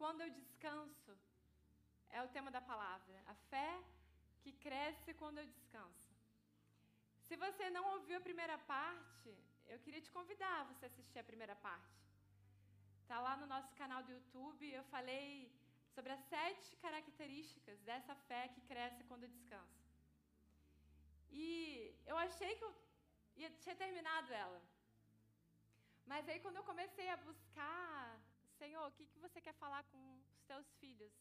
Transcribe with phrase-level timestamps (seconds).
[0.00, 1.12] quando eu descanso.
[2.10, 3.16] É o tema da palavra.
[3.26, 3.70] A fé
[4.42, 6.10] que cresce quando eu descanso.
[7.26, 9.30] Se você não ouviu a primeira parte,
[9.72, 12.02] eu queria te convidar a você assistir a primeira parte.
[13.02, 14.72] Está lá no nosso canal do YouTube.
[14.80, 15.26] Eu falei
[15.94, 19.82] sobre as sete características dessa fé que cresce quando eu descanso.
[21.30, 21.44] E
[22.10, 22.74] eu achei que eu
[23.62, 24.60] tinha terminado ela.
[26.10, 28.03] Mas aí, quando eu comecei a buscar,
[28.64, 29.98] Senhor, o que, que você quer falar com
[30.32, 31.12] os teus filhos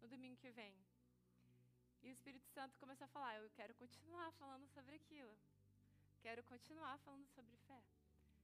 [0.00, 0.74] no domingo que vem?
[2.02, 5.36] E o Espírito Santo começou a falar: Eu quero continuar falando sobre aquilo.
[6.20, 7.80] Quero continuar falando sobre fé.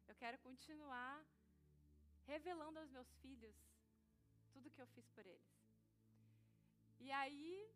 [0.07, 1.27] Eu quero continuar
[2.29, 3.57] revelando aos meus filhos
[4.53, 5.51] tudo que eu fiz por eles.
[7.01, 7.69] E aí,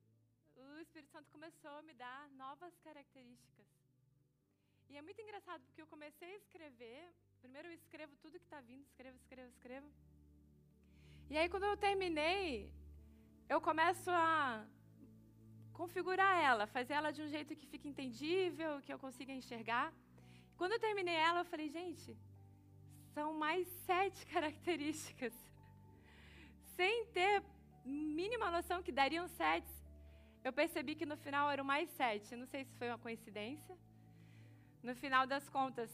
[0.54, 3.66] o Espírito Santo começou a me dar novas características.
[4.88, 7.12] E é muito engraçado porque eu comecei a escrever.
[7.40, 10.13] Primeiro eu escrevo tudo que está vindo, escrevo, escrevo, escrevo.
[11.30, 12.72] E aí, quando eu terminei,
[13.48, 14.64] eu começo a
[15.72, 19.92] configurar ela, fazer ela de um jeito que fique entendível, que eu consiga enxergar.
[20.56, 22.16] Quando eu terminei ela, eu falei, gente,
[23.14, 25.34] são mais sete características.
[26.76, 27.42] Sem ter
[27.84, 29.72] mínima noção que dariam sete,
[30.42, 32.36] eu percebi que no final eram mais sete.
[32.36, 33.76] Não sei se foi uma coincidência.
[34.82, 35.90] No final das contas,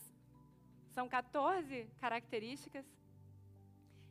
[0.95, 2.85] são 14 características.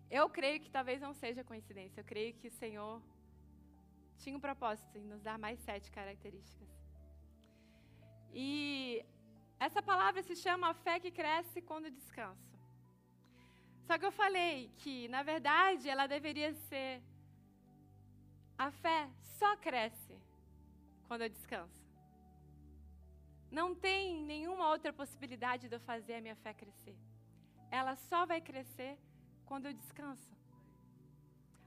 [0.09, 2.01] Eu creio que talvez não seja coincidência.
[2.01, 3.01] Eu creio que o Senhor
[4.17, 6.67] tinha um propósito em nos dar mais sete características.
[8.33, 9.05] E
[9.59, 12.49] essa palavra se chama fé que cresce quando descansa.
[13.85, 17.01] Só que eu falei que, na verdade, ela deveria ser
[18.57, 20.15] a fé só cresce
[21.07, 21.79] quando eu descanso.
[23.49, 26.95] Não tem nenhuma outra possibilidade de eu fazer a minha fé crescer.
[27.71, 28.97] Ela só vai crescer
[29.49, 30.31] quando eu descanso.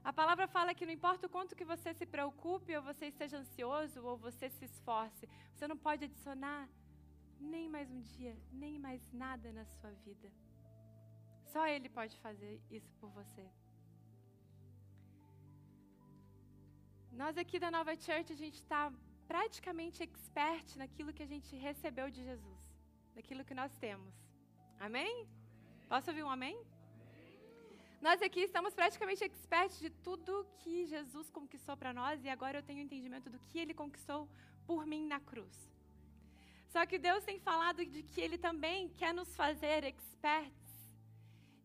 [0.09, 3.37] A palavra fala que não importa o quanto que você se preocupe, ou você esteja
[3.43, 6.61] ansioso, ou você se esforce, você não pode adicionar
[7.53, 10.29] nem mais um dia, nem mais nada na sua vida.
[11.53, 13.45] Só Ele pode fazer isso por você.
[17.21, 18.91] Nós aqui da Nova Church, a gente está
[19.27, 22.63] praticamente expert naquilo que a gente recebeu de Jesus,
[23.15, 24.15] naquilo que nós temos.
[24.79, 25.27] Amém?
[25.87, 26.57] Posso ouvir um amém?
[28.05, 32.61] Nós aqui estamos praticamente expertos de tudo que Jesus conquistou para nós e agora eu
[32.61, 34.27] tenho entendimento do que ele conquistou
[34.67, 35.55] por mim na cruz.
[36.67, 40.73] Só que Deus tem falado de que ele também quer nos fazer experts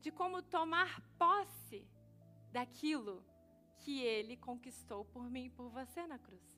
[0.00, 1.84] de como tomar posse
[2.52, 3.16] daquilo
[3.78, 6.48] que ele conquistou por mim e por você na cruz.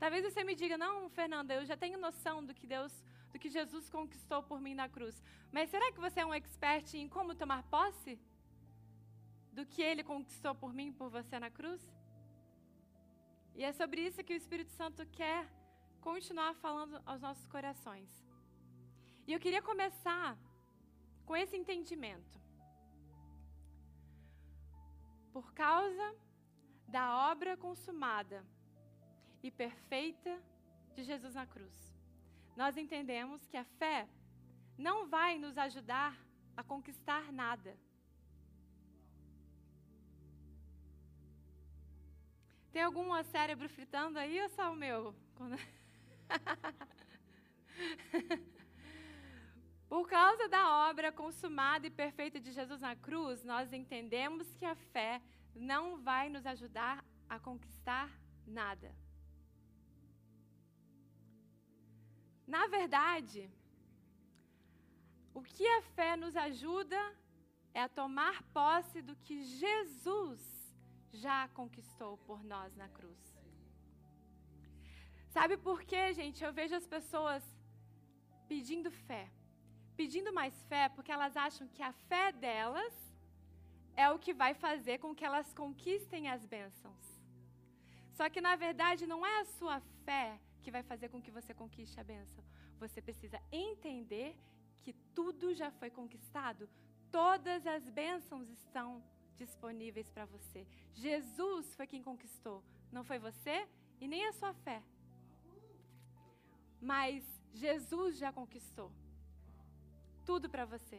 [0.00, 2.92] Talvez você me diga: "Não, Fernanda, eu já tenho noção do que Deus,
[3.32, 5.22] do que Jesus conquistou por mim na cruz".
[5.52, 8.18] Mas será que você é um expert em como tomar posse?
[9.52, 11.80] Do que ele conquistou por mim e por você na cruz?
[13.54, 15.48] E é sobre isso que o Espírito Santo quer
[16.00, 18.10] continuar falando aos nossos corações.
[19.26, 20.38] E eu queria começar
[21.26, 22.40] com esse entendimento.
[25.32, 26.16] Por causa
[26.88, 28.44] da obra consumada
[29.42, 30.42] e perfeita
[30.94, 31.94] de Jesus na cruz,
[32.56, 34.08] nós entendemos que a fé
[34.76, 36.18] não vai nos ajudar
[36.56, 37.76] a conquistar nada
[42.72, 45.14] Tem algum cérebro fritando aí ou só o meu?
[49.88, 54.76] Por causa da obra consumada e perfeita de Jesus na cruz, nós entendemos que a
[54.76, 55.20] fé
[55.54, 58.08] não vai nos ajudar a conquistar
[58.46, 58.94] nada.
[62.46, 63.50] Na verdade,
[65.34, 66.96] o que a fé nos ajuda
[67.74, 70.59] é a tomar posse do que Jesus
[71.12, 73.18] já conquistou por nós na cruz.
[75.28, 76.42] Sabe por quê, gente?
[76.42, 77.42] Eu vejo as pessoas
[78.48, 79.30] pedindo fé.
[79.96, 82.94] Pedindo mais fé porque elas acham que a fé delas
[83.94, 87.04] é o que vai fazer com que elas conquistem as bênçãos.
[88.12, 91.52] Só que na verdade não é a sua fé que vai fazer com que você
[91.54, 92.42] conquiste a bênção.
[92.78, 94.36] Você precisa entender
[94.82, 96.68] que tudo já foi conquistado.
[97.10, 99.02] Todas as bênçãos estão
[99.44, 100.66] disponíveis para você.
[101.04, 102.58] Jesus foi quem conquistou,
[102.96, 103.56] não foi você
[104.00, 104.82] e nem a sua fé.
[106.80, 107.24] Mas
[107.62, 108.90] Jesus já conquistou
[110.24, 110.98] tudo para você.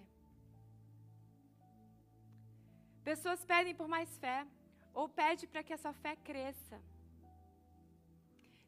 [3.09, 4.39] Pessoas pedem por mais fé
[4.93, 6.79] ou pedem para que a sua fé cresça.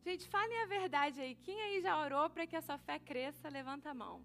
[0.06, 1.36] Gente, falem a verdade aí.
[1.46, 3.56] Quem aí já orou para que a sua fé cresça?
[3.58, 4.16] Levanta a mão.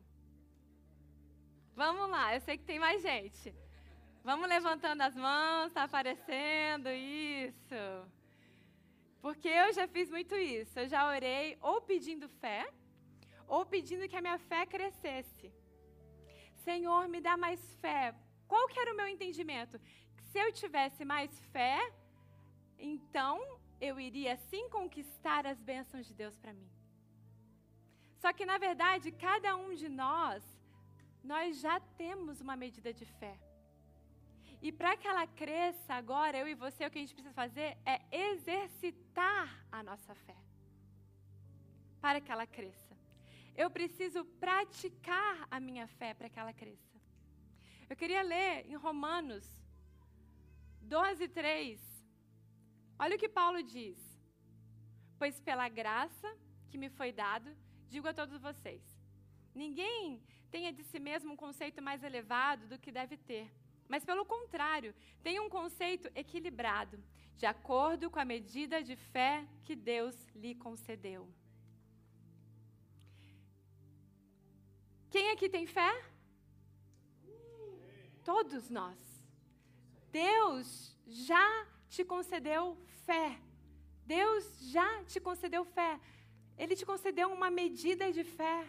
[1.81, 3.55] Vamos lá, eu sei que tem mais gente.
[4.29, 7.83] Vamos levantando as mãos, está aparecendo, isso.
[9.23, 10.79] Porque eu já fiz muito isso.
[10.79, 12.71] Eu já orei ou pedindo fé,
[13.47, 15.51] ou pedindo que a minha fé crescesse.
[16.57, 18.15] Senhor, me dá mais fé.
[18.47, 19.81] Qual que era o meu entendimento?
[20.31, 21.91] Se eu tivesse mais fé,
[22.79, 23.35] então
[23.81, 26.71] eu iria sim conquistar as bênçãos de Deus para mim.
[28.19, 30.45] Só que, na verdade, cada um de nós,
[31.25, 33.48] nós já temos uma medida de fé.
[34.61, 37.79] E para que ela cresça agora, eu e você, o que a gente precisa fazer
[37.85, 40.37] é exercitar a nossa fé.
[42.01, 42.97] Para que ela cresça.
[43.57, 46.97] Eu preciso praticar a minha fé para que ela cresça.
[47.89, 49.45] Eu queria ler em Romanos
[50.83, 51.81] 12, 3.
[52.99, 53.99] Olha o que Paulo diz.
[55.19, 56.29] Pois pela graça
[56.71, 57.51] que me foi dado,
[57.89, 58.83] digo a todos vocês:
[59.55, 63.51] ninguém tenha de si mesmo um conceito mais elevado do que deve ter
[63.89, 67.03] mas, pelo contrário, tem um conceito equilibrado,
[67.37, 71.29] de acordo com a medida de fé que Deus lhe concedeu.
[75.11, 75.93] Quem aqui tem fé?
[78.23, 78.99] Todos nós.
[80.11, 82.77] Deus já te concedeu
[83.07, 83.41] fé.
[84.05, 85.99] Deus já te concedeu fé.
[86.59, 88.67] Ele te concedeu uma medida de fé.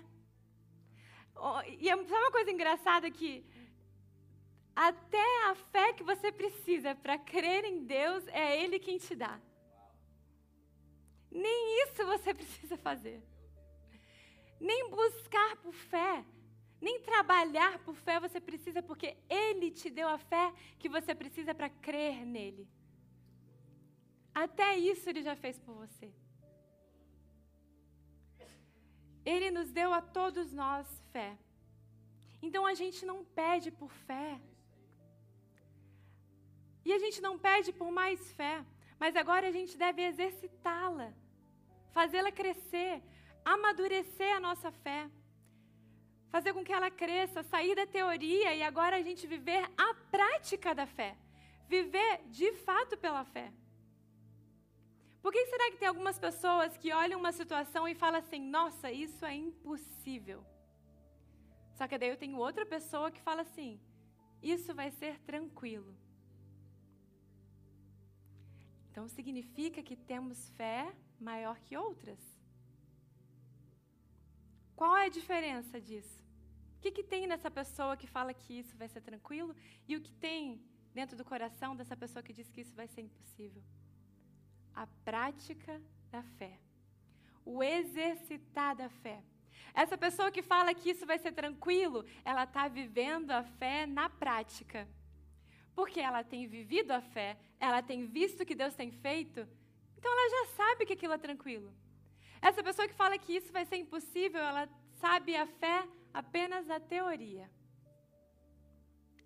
[1.80, 3.46] E é uma coisa engraçada que
[4.88, 9.38] até a fé que você precisa para crer em Deus é Ele quem te dá.
[11.30, 13.22] Nem isso você precisa fazer.
[14.58, 16.24] Nem buscar por fé,
[16.80, 21.54] nem trabalhar por fé você precisa, porque Ele te deu a fé que você precisa
[21.54, 22.66] para crer nele.
[24.34, 26.10] Até isso Ele já fez por você.
[29.26, 31.38] Ele nos deu a todos nós fé.
[32.42, 34.40] Então a gente não pede por fé.
[36.86, 38.64] E a gente não pede por mais fé,
[39.00, 41.14] mas agora a gente deve exercitá-la,
[41.92, 43.02] fazê-la crescer,
[43.44, 45.10] amadurecer a nossa fé,
[46.30, 50.74] fazer com que ela cresça, sair da teoria e agora a gente viver a prática
[50.74, 51.18] da fé,
[51.68, 53.52] viver de fato pela fé.
[55.22, 58.92] Por que será que tem algumas pessoas que olham uma situação e falam assim: nossa,
[58.92, 60.46] isso é impossível?
[61.76, 63.80] Só que daí eu tenho outra pessoa que fala assim:
[64.42, 65.94] isso vai ser tranquilo.
[68.90, 72.20] Então significa que temos fé maior que outras.
[74.76, 76.20] Qual é a diferença disso?
[76.78, 79.54] O que, que tem nessa pessoa que fala que isso vai ser tranquilo
[79.88, 80.62] e o que tem
[80.94, 83.62] dentro do coração dessa pessoa que diz que isso vai ser impossível?
[84.74, 86.58] A prática da fé.
[87.44, 89.22] O exercitar da fé.
[89.74, 94.10] Essa pessoa que fala que isso vai ser tranquilo, ela está vivendo a fé na
[94.10, 94.88] prática.
[95.76, 99.48] Porque ela tem vivido a fé, ela tem visto o que Deus tem feito,
[99.98, 101.74] então ela já sabe que aquilo é tranquilo.
[102.42, 106.80] Essa pessoa que fala que isso vai ser impossível, ela sabe a fé apenas na
[106.80, 107.50] teoria.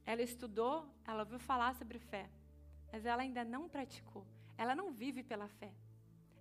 [0.06, 2.30] Ela estudou, ela ouviu falar sobre fé,
[2.92, 4.26] mas ela ainda não praticou.
[4.58, 5.72] Ela não vive pela fé.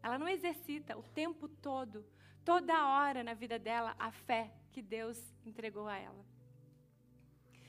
[0.03, 2.05] Ela não exercita o tempo todo,
[2.45, 6.25] toda hora na vida dela, a fé que Deus entregou a ela.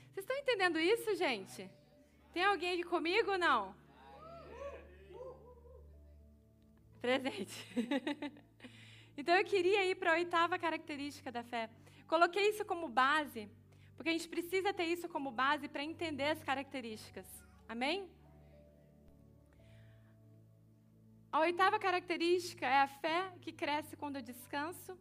[0.06, 1.70] Vocês estão entendendo isso, gente?
[2.32, 3.74] Tem alguém aqui comigo ou não?
[7.04, 7.58] Presente.
[9.14, 11.68] então eu queria ir para a oitava característica da fé.
[12.06, 13.42] Coloquei isso como base,
[13.94, 17.26] porque a gente precisa ter isso como base para entender as características.
[17.68, 18.08] Amém?
[21.30, 24.98] A oitava característica é a fé que cresce quando eu descanso.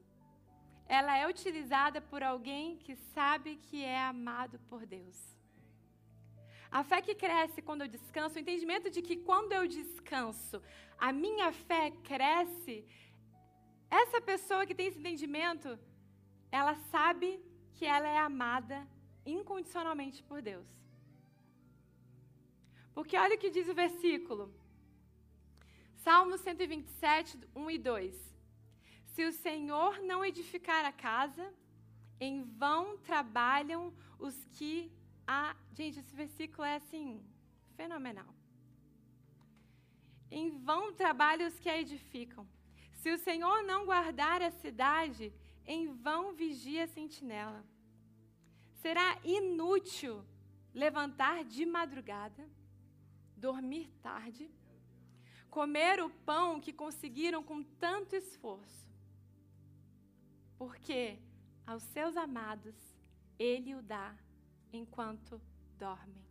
[0.86, 5.18] Ela é utilizada por alguém que sabe que é amado por Deus.
[6.80, 10.58] A fé que cresce quando eu descanso, o entendimento de que quando eu descanso,
[11.08, 12.76] a minha fé cresce.
[14.02, 15.70] Essa pessoa que tem esse entendimento,
[16.60, 17.28] ela sabe
[17.76, 18.78] que ela é amada
[19.24, 20.66] incondicionalmente por Deus.
[22.96, 24.52] Porque olha o que diz o versículo.
[26.08, 28.36] Salmo 127, 1 e 2.
[29.14, 31.46] Se o Senhor não edificar a casa,
[32.20, 34.92] em vão trabalham os que
[35.28, 35.56] a.
[35.74, 37.24] Gente, esse versículo é assim,
[37.76, 38.34] fenomenal.
[40.30, 42.48] Em vão trabalham os que a edificam.
[43.02, 45.34] Se o Senhor não guardar a cidade,
[45.66, 47.64] em vão vigia a sentinela.
[48.82, 50.26] Será inútil
[50.74, 52.50] levantar de madrugada,
[53.36, 54.50] dormir tarde,
[55.50, 58.88] comer o pão que conseguiram com tanto esforço.
[60.58, 61.20] Porque
[61.66, 62.76] aos seus amados
[63.38, 64.16] ele o dá
[64.74, 65.40] enquanto
[65.78, 66.24] dormem.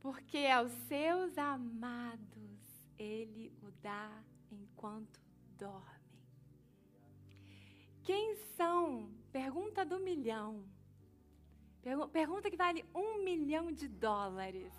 [0.00, 4.22] Porque aos seus amados ele o dá
[4.52, 5.20] enquanto
[5.58, 5.96] dormem.
[8.04, 9.10] Quem são?
[9.32, 10.64] Pergunta do milhão.
[12.12, 14.72] Pergunta que vale um milhão de dólares.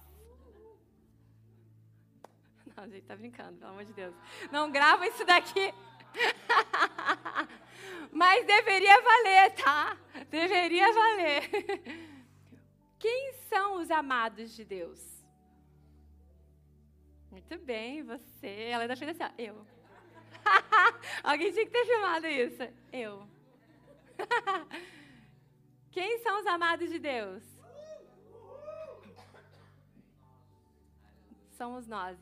[2.76, 4.16] Não, gente, tá brincando, pelo amor de Deus.
[4.52, 5.74] Não grava isso daqui.
[8.12, 9.98] Mas deveria valer, tá?
[10.30, 11.50] Deveria valer.
[13.00, 15.26] Quem são os amados de Deus?
[17.30, 18.48] Muito bem, você.
[18.48, 19.68] Ela ainda fez assim, ó, eu.
[21.24, 22.64] Alguém tinha que ter filmado isso.
[22.92, 23.28] Eu.
[25.92, 27.44] Quem são os amados de Deus?
[31.58, 32.18] Somos nós.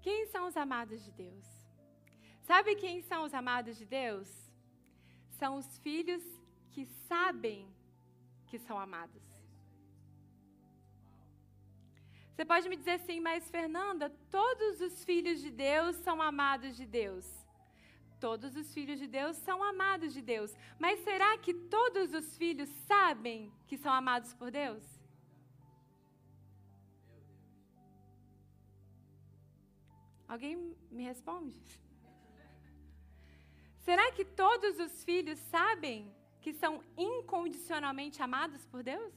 [0.00, 1.55] Quem são os amados de Deus?
[2.48, 4.28] Sabe quem são os amados de Deus?
[5.38, 6.24] São os filhos
[6.72, 7.60] que sabem
[8.48, 9.24] que são amados.
[12.30, 16.86] Você pode me dizer assim, mas Fernanda, todos os filhos de Deus são amados de
[16.86, 17.26] Deus.
[18.20, 20.54] Todos os filhos de Deus são amados de Deus.
[20.78, 24.84] Mas será que todos os filhos sabem que são amados por Deus?
[30.28, 30.54] Alguém
[30.90, 31.85] me responde?
[33.86, 39.14] Será que todos os filhos sabem que são incondicionalmente amados por Deus?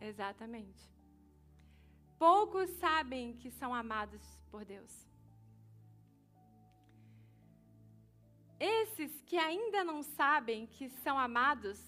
[0.00, 0.82] Exatamente.
[2.20, 4.92] Poucos sabem que são amados por Deus.
[8.60, 11.80] Esses que ainda não sabem que são amados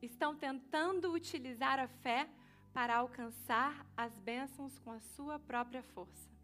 [0.00, 2.26] estão tentando utilizar a fé
[2.72, 6.37] para alcançar as bênçãos com a sua própria força.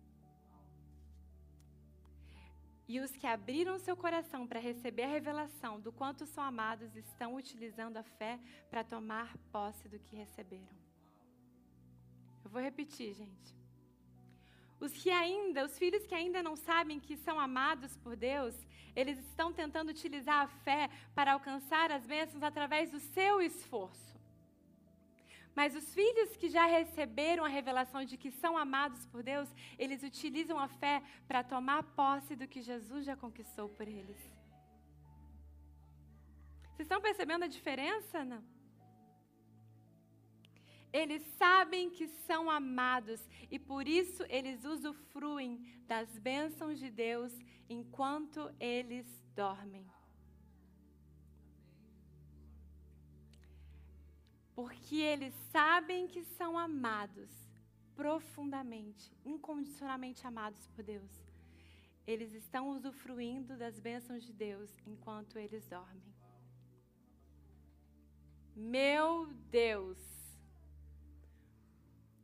[2.86, 7.34] E os que abriram seu coração para receber a revelação do quanto são amados estão
[7.34, 8.38] utilizando a fé
[8.70, 10.76] para tomar posse do que receberam.
[12.44, 13.56] Eu vou repetir, gente.
[14.78, 18.54] Os que ainda, os filhos que ainda não sabem que são amados por Deus,
[18.94, 24.13] eles estão tentando utilizar a fé para alcançar as bênçãos através do seu esforço.
[25.54, 30.02] Mas os filhos que já receberam a revelação de que são amados por Deus, eles
[30.02, 34.18] utilizam a fé para tomar posse do que Jesus já conquistou por eles.
[36.70, 38.24] Vocês estão percebendo a diferença?
[38.24, 38.42] Não?
[40.92, 43.20] Eles sabem que são amados
[43.50, 45.52] e por isso eles usufruem
[45.86, 47.32] das bênçãos de Deus
[47.68, 49.84] enquanto eles dormem.
[54.54, 57.30] Porque eles sabem que são amados
[57.94, 61.10] profundamente, incondicionalmente amados por Deus.
[62.06, 66.14] Eles estão usufruindo das bênçãos de Deus enquanto eles dormem.
[68.54, 69.98] Meu Deus!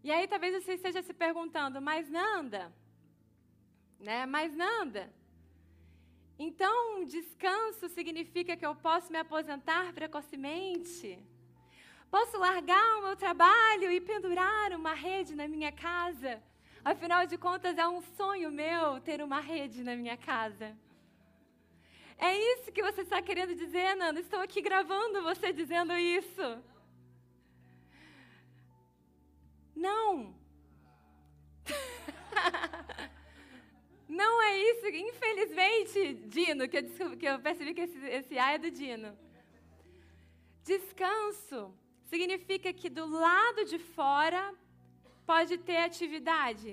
[0.02, 2.72] E aí talvez você esteja se perguntando, mas Nanda,
[3.98, 4.24] né?
[4.24, 5.12] Mas Nanda,
[6.38, 11.18] então descanso significa que eu posso me aposentar precocemente?
[12.10, 16.42] Posso largar o meu trabalho e pendurar uma rede na minha casa?
[16.84, 20.76] Afinal de contas, é um sonho meu ter uma rede na minha casa.
[22.18, 24.18] É isso que você está querendo dizer, Nanda?
[24.18, 26.58] Estou aqui gravando você dizendo isso.
[29.76, 30.34] Não.
[34.08, 34.86] Não é isso.
[34.88, 39.16] Infelizmente, Dino, que eu, que eu percebi que esse, esse A é do Dino.
[40.64, 41.72] Descanso
[42.10, 44.42] significa que do lado de fora
[45.30, 46.70] pode ter atividade,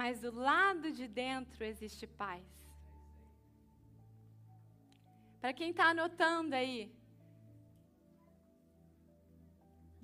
[0.00, 2.46] mas do lado de dentro existe paz.
[5.40, 6.78] Para quem está anotando aí,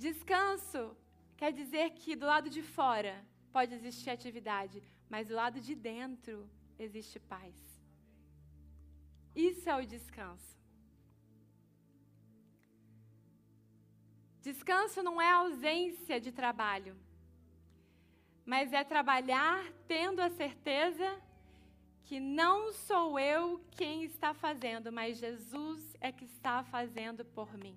[0.07, 0.83] descanso
[1.41, 3.14] quer dizer que do lado de fora
[3.57, 6.37] pode existir atividade, mas do lado de dentro
[6.79, 7.57] existe paz.
[9.35, 10.53] Isso é o descanso.
[14.44, 16.94] Descanso não é ausência de trabalho,
[18.44, 21.18] mas é trabalhar tendo a certeza
[22.04, 27.74] que não sou eu quem está fazendo, mas Jesus é que está fazendo por mim.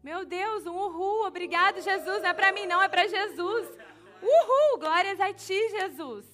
[0.00, 3.68] Meu Deus, um uhul, obrigado Jesus, não é para mim não, é para Jesus.
[4.22, 6.24] Uhul, glórias a ti, Jesus.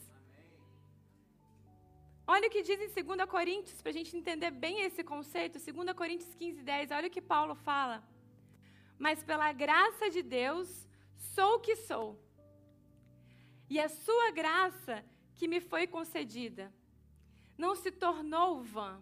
[2.28, 5.60] Olha o que diz em 2 Coríntios, para a gente entender bem esse conceito.
[5.60, 6.90] 2 Coríntios 15, 10.
[6.90, 8.02] Olha o que Paulo fala.
[8.98, 10.88] Mas pela graça de Deus,
[11.34, 12.20] sou o que sou.
[13.70, 15.04] E a sua graça
[15.36, 16.72] que me foi concedida
[17.56, 19.00] não se tornou vã.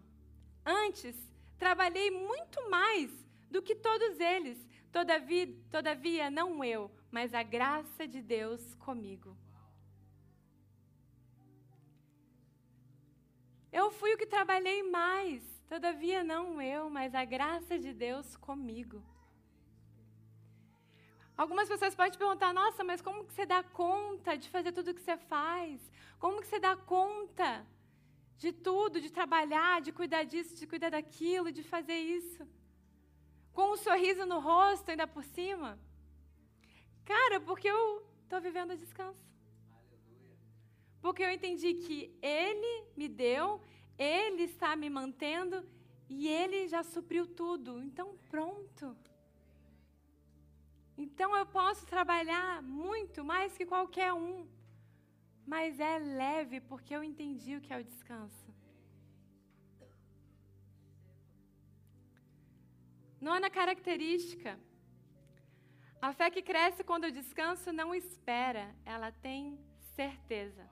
[0.64, 1.16] Antes,
[1.58, 3.10] trabalhei muito mais
[3.50, 4.58] do que todos eles.
[4.92, 9.36] Todavia, todavia, não eu, mas a graça de Deus comigo.
[13.78, 19.02] Eu fui o que trabalhei mais, todavia não eu, mas a graça de Deus comigo.
[21.36, 24.94] Algumas pessoas podem perguntar: nossa, mas como que você dá conta de fazer tudo o
[24.94, 25.80] que você faz?
[26.20, 27.66] Como que você dá conta
[28.38, 32.46] de tudo, de trabalhar, de cuidar disso, de cuidar daquilo, de fazer isso?
[33.52, 35.76] Com um sorriso no rosto ainda por cima?
[37.04, 39.33] Cara, porque eu estou vivendo descanso.
[41.04, 43.60] Porque eu entendi que Ele me deu,
[43.98, 45.56] Ele está me mantendo
[46.08, 47.82] e Ele já supriu tudo.
[47.82, 48.96] Então, pronto.
[50.96, 54.48] Então eu posso trabalhar muito mais que qualquer um,
[55.46, 58.48] mas é leve porque eu entendi o que é o descanso.
[63.20, 64.58] Nona característica.
[66.00, 69.58] A fé que cresce quando eu descanso não espera, ela tem
[69.96, 70.64] certeza.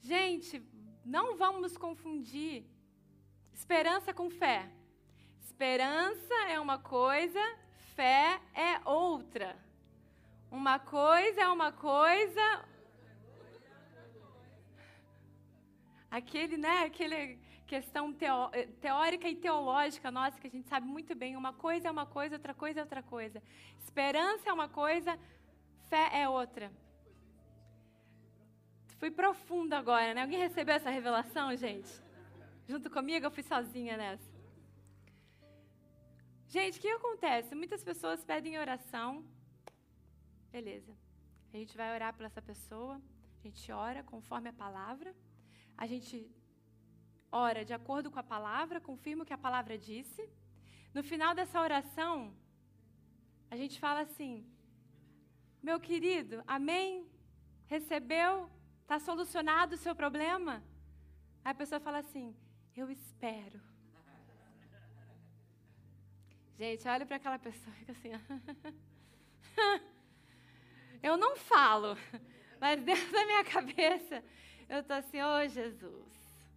[0.00, 0.62] Gente,
[1.04, 2.64] não vamos confundir
[3.52, 4.70] esperança com fé.
[5.40, 7.40] Esperança é uma coisa,
[7.94, 9.56] fé é outra.
[10.50, 12.64] Uma coisa é uma coisa.
[16.10, 18.50] Aquele, né, aquele questão teó
[18.80, 21.36] teórica e teológica nossa que a gente sabe muito bem.
[21.36, 23.42] Uma coisa é uma coisa, outra coisa é outra coisa.
[23.78, 25.18] Esperança é uma coisa,
[25.90, 26.72] fé é outra.
[28.98, 30.22] Fui profundo agora, né?
[30.22, 31.90] Alguém recebeu essa revelação, gente?
[32.66, 34.30] Junto comigo, eu fui sozinha nessa.
[36.48, 37.54] Gente, o que acontece?
[37.54, 39.24] Muitas pessoas pedem oração.
[40.50, 40.92] Beleza.
[41.52, 43.00] A gente vai orar por essa pessoa.
[43.38, 45.14] A gente ora conforme a palavra.
[45.76, 46.28] A gente
[47.30, 50.28] ora de acordo com a palavra, confirma o que a palavra disse.
[50.92, 52.34] No final dessa oração,
[53.50, 54.44] a gente fala assim:
[55.62, 57.06] Meu querido, amém?
[57.66, 58.50] Recebeu?
[58.88, 60.62] Está solucionado o seu problema?
[61.44, 62.34] Aí a pessoa fala assim:
[62.74, 63.60] Eu espero.
[66.58, 68.10] Gente, olha para aquela pessoa e fica assim.
[71.02, 71.98] eu não falo,
[72.58, 74.24] mas dentro da minha cabeça
[74.66, 76.50] eu estou assim: Ô oh, Jesus,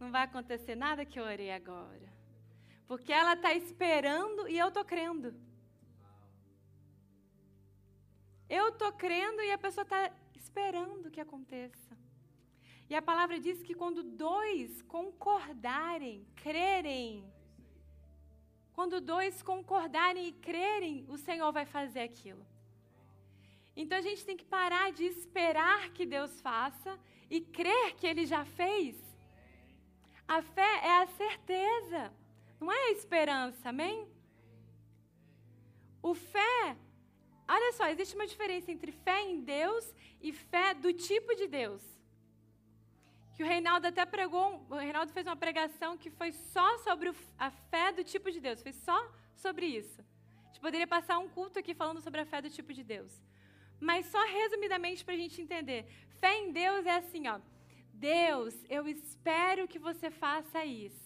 [0.00, 2.10] não vai acontecer nada que eu orei agora.
[2.88, 5.34] Porque ela está esperando e eu estou crendo.
[8.48, 11.96] Eu estou crendo e a pessoa está esperando que aconteça.
[12.88, 17.24] E a palavra diz que quando dois concordarem, crerem,
[18.72, 22.46] quando dois concordarem e crerem, o Senhor vai fazer aquilo.
[23.74, 28.24] Então a gente tem que parar de esperar que Deus faça e crer que Ele
[28.24, 28.94] já fez.
[30.28, 32.12] A fé é a certeza,
[32.60, 34.08] não é a esperança, amém?
[36.02, 36.76] O fé
[37.48, 41.82] Olha só, existe uma diferença entre fé em Deus e fé do tipo de Deus.
[43.34, 47.50] Que o Reinaldo até pregou, o Reinaldo fez uma pregação que foi só sobre a
[47.50, 48.98] fé do tipo de Deus, foi só
[49.34, 50.00] sobre isso.
[50.00, 53.12] A gente poderia passar um culto aqui falando sobre a fé do tipo de Deus.
[53.78, 55.86] Mas só resumidamente para a gente entender.
[56.18, 57.38] Fé em Deus é assim, ó.
[57.92, 61.05] Deus, eu espero que você faça isso.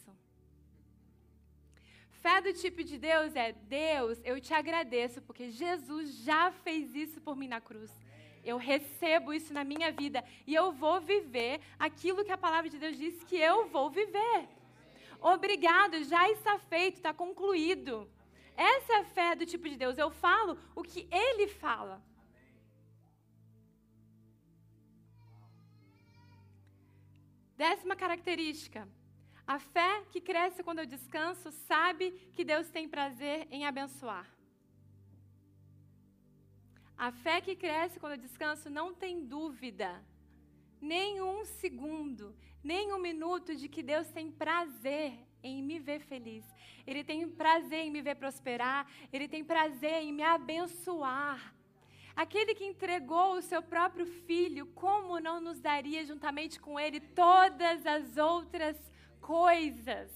[2.22, 7.20] Fé do tipo de Deus é: Deus, eu te agradeço porque Jesus já fez isso
[7.20, 7.90] por mim na cruz.
[8.44, 12.78] Eu recebo isso na minha vida e eu vou viver aquilo que a palavra de
[12.78, 14.48] Deus diz que eu vou viver.
[15.20, 18.10] Obrigado, já está feito, está concluído.
[18.56, 19.96] Essa é a fé do tipo de Deus.
[19.96, 22.02] Eu falo o que Ele fala.
[27.56, 28.88] Décima característica
[29.54, 34.26] a fé que cresce quando eu descanso sabe que Deus tem prazer em abençoar.
[36.96, 39.90] A fé que cresce quando eu descanso não tem dúvida,
[40.80, 42.26] nem um segundo,
[42.62, 46.44] nem um minuto de que Deus tem prazer em me ver feliz.
[46.86, 48.86] Ele tem prazer em me ver prosperar.
[49.12, 51.40] Ele tem prazer em me abençoar.
[52.14, 57.84] Aquele que entregou o seu próprio filho, como não nos daria juntamente com ele todas
[57.84, 58.89] as outras
[59.20, 60.10] coisas.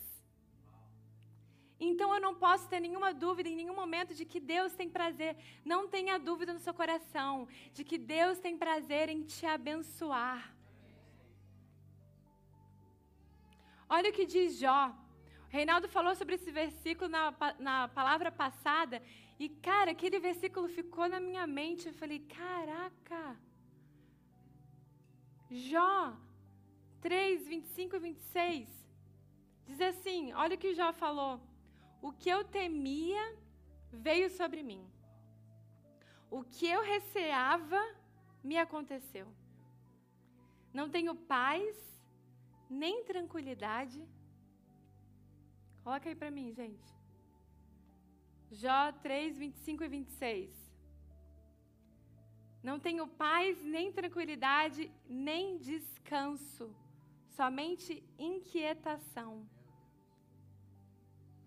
[1.78, 5.36] Então eu não posso ter nenhuma dúvida em nenhum momento de que Deus tem prazer.
[5.64, 10.54] Não tenha dúvida no seu coração de que Deus tem prazer em te abençoar.
[13.88, 14.82] Olha o que diz Jó.
[15.48, 19.02] O Reinaldo falou sobre esse versículo na, na palavra passada.
[19.38, 21.88] E, cara, aquele versículo ficou na minha mente.
[21.88, 23.36] Eu falei: caraca.
[25.50, 26.16] Jó
[27.00, 28.83] 3, 25 e 26.
[29.66, 31.40] Diz assim: olha o que Jó falou.
[32.00, 33.24] O que eu temia
[33.90, 34.82] veio sobre mim.
[36.30, 37.80] O que eu receava
[38.42, 39.26] me aconteceu.
[40.72, 41.76] Não tenho paz,
[42.68, 44.06] nem tranquilidade.
[45.82, 46.92] Coloca aí para mim, gente.
[48.50, 50.64] Jó 3, 25 e 26.
[52.62, 56.74] Não tenho paz, nem tranquilidade, nem descanso,
[57.36, 59.46] somente inquietação.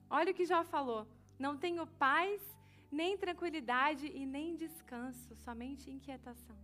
[0.10, 1.08] Olha o que Jó falou.
[1.38, 2.41] Não tenho paz,
[2.91, 6.58] nem tranquilidade e nem descanso, somente inquietação.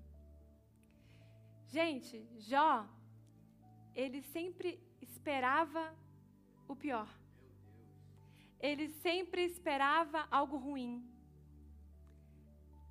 [1.68, 2.88] Gente, Jó,
[3.96, 5.94] ele sempre esperava
[6.68, 7.08] o pior.
[8.60, 11.06] Ele sempre esperava algo ruim.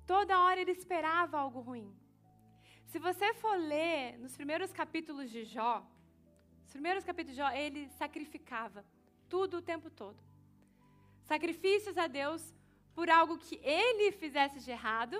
[0.05, 1.91] Toda hora ele esperava algo ruim.
[2.85, 5.83] Se você for ler nos primeiros capítulos de Jó,
[6.65, 8.85] os primeiros capítulos de Jó, ele sacrificava
[9.27, 10.32] tudo o tempo todo.
[11.31, 12.53] Sacrifícios a Deus
[12.93, 15.17] por algo que ele fizesse de errado,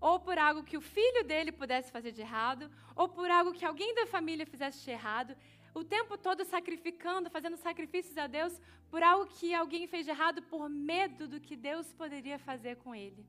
[0.00, 3.64] ou por algo que o filho dele pudesse fazer de errado, ou por algo que
[3.64, 5.36] alguém da família fizesse de errado.
[5.74, 10.42] O tempo todo sacrificando, fazendo sacrifícios a Deus por algo que alguém fez de errado
[10.42, 13.24] por medo do que Deus poderia fazer com ele.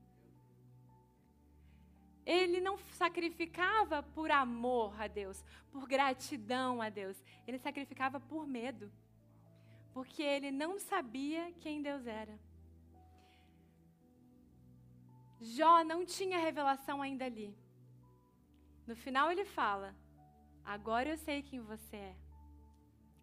[2.24, 7.22] Ele não sacrificava por amor a Deus, por gratidão a Deus.
[7.46, 8.90] Ele sacrificava por medo.
[9.92, 12.38] Porque ele não sabia quem Deus era.
[15.40, 17.54] Jó não tinha revelação ainda ali.
[18.86, 19.94] No final ele fala:
[20.64, 22.16] Agora eu sei quem você é.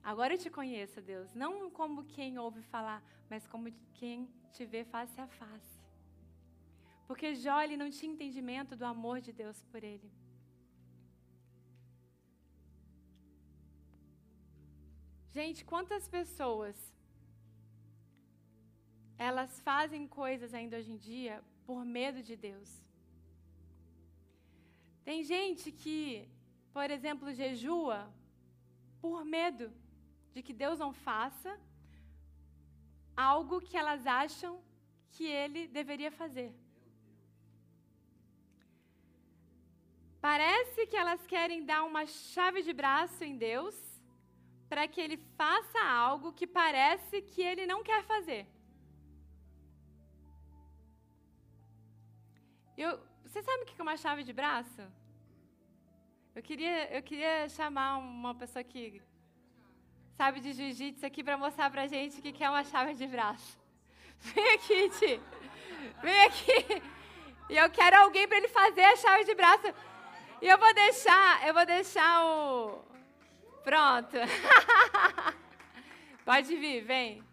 [0.03, 1.34] Agora eu te conheço, Deus.
[1.34, 5.79] Não como quem ouve falar, mas como quem te vê face a face.
[7.08, 10.12] Porque Jó ele não tinha entendimento do amor de Deus por ele.
[15.39, 16.75] Gente, quantas pessoas
[19.28, 21.36] elas fazem coisas ainda hoje em dia
[21.67, 22.69] por medo de Deus?
[25.08, 25.97] Tem gente que,
[26.73, 27.99] por exemplo, jejua
[29.04, 29.67] por medo
[30.34, 31.54] de que Deus não faça
[33.32, 34.54] algo que elas acham
[35.13, 36.52] que ele deveria fazer.
[40.19, 43.88] Parece que elas querem dar uma chave de braço em Deus
[44.69, 48.45] para que ele faça algo que parece que ele não quer fazer.
[52.77, 52.91] Eu,
[53.23, 54.82] você sabe o que é uma chave de braço?
[56.36, 59.01] Eu queria, eu queria chamar uma pessoa que
[60.15, 63.58] sabe de jiu-jitsu aqui para mostrar para gente o que é uma chave de braço.
[64.19, 65.21] Vem aqui, Ti.
[66.01, 66.84] Vem aqui.
[67.49, 69.73] E eu quero alguém para ele fazer a chave de braço.
[70.41, 72.88] E eu vou deixar, eu vou deixar o.
[73.69, 74.17] Pronto.
[76.25, 77.23] Pode vir, vem.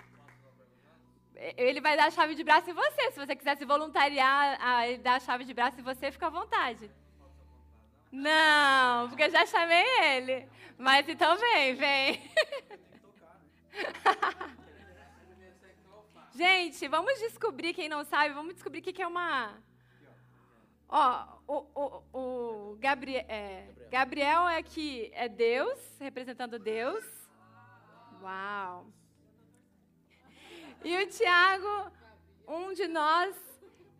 [1.56, 3.10] Ele vai dar a chave de braço em você.
[3.12, 6.26] Se você quiser se voluntariar a ele dar a chave de braço em você, fica
[6.26, 6.90] à vontade.
[8.12, 10.46] Não, porque eu já chamei ele.
[10.76, 12.30] Mas então vem, vem.
[16.36, 19.54] Gente, vamos descobrir, quem não sabe, vamos descobrir o que é uma
[20.88, 27.04] Ó, o, o, o Gabriel, é, Gabriel é que é Deus, representando Deus.
[28.22, 28.86] Uau!
[30.84, 31.90] E o Tiago,
[32.46, 33.34] um de nós,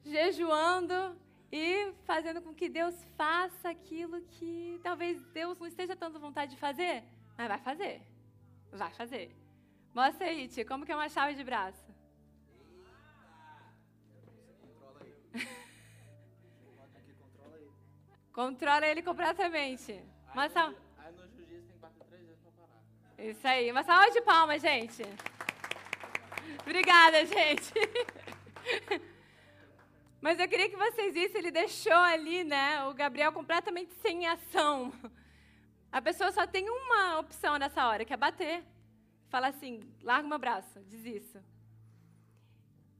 [0.04, 1.18] jejuando
[1.50, 6.56] e fazendo com que Deus faça aquilo que talvez Deus não esteja tanto vontade de
[6.58, 7.02] fazer,
[7.36, 8.02] mas vai fazer.
[8.72, 9.36] Vai fazer.
[9.94, 11.85] Mostra aí, tia, como que é uma chave de braço.
[18.36, 19.98] Controla ele completamente.
[20.34, 20.74] Uma sal...
[20.98, 23.30] Aí no jiu-jitsu tem que bater três vezes pra parar.
[23.30, 23.72] Isso aí.
[23.72, 25.02] Uma salva de palmas, gente.
[26.60, 27.72] Obrigada, gente.
[30.20, 34.92] Mas eu queria que vocês vissem, ele deixou ali, né, o Gabriel completamente sem ação.
[35.90, 38.62] A pessoa só tem uma opção nessa hora, que é bater.
[39.30, 41.42] Fala assim, larga o meu braço, diz isso.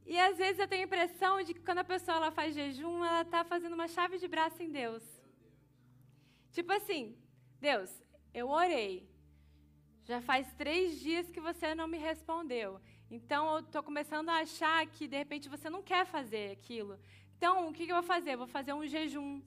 [0.07, 3.05] E às vezes eu tenho a impressão de que quando a pessoa ela faz jejum,
[3.05, 5.16] ela está fazendo uma chave de braço em Deus.
[6.57, 7.15] Tipo assim,
[7.61, 7.91] Deus,
[8.33, 9.07] eu orei.
[10.07, 12.81] Já faz três dias que você não me respondeu.
[13.11, 16.99] Então eu estou começando a achar que de repente você não quer fazer aquilo.
[17.37, 18.37] Então o que, que eu vou fazer?
[18.37, 19.43] Vou fazer um jejum.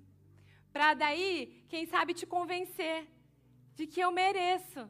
[0.72, 3.08] Para daí, quem sabe, te convencer
[3.74, 4.88] de que eu mereço.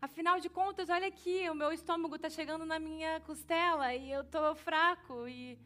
[0.00, 4.22] Afinal de contas, olha aqui, o meu estômago está chegando na minha costela e eu
[4.22, 5.28] estou fraco.
[5.28, 5.58] E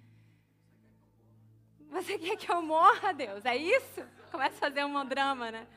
[1.89, 3.45] você quer que eu morra, Deus?
[3.45, 4.01] É isso?
[4.33, 5.69] Começa a fazer um drama, né?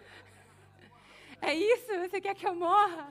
[1.49, 1.91] É isso?
[2.03, 3.07] Você quer que eu morra?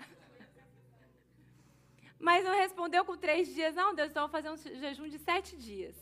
[2.19, 3.75] Mas não respondeu com três dias.
[3.81, 5.97] Não, Deus, então eu vou fazer um jejum de sete dias.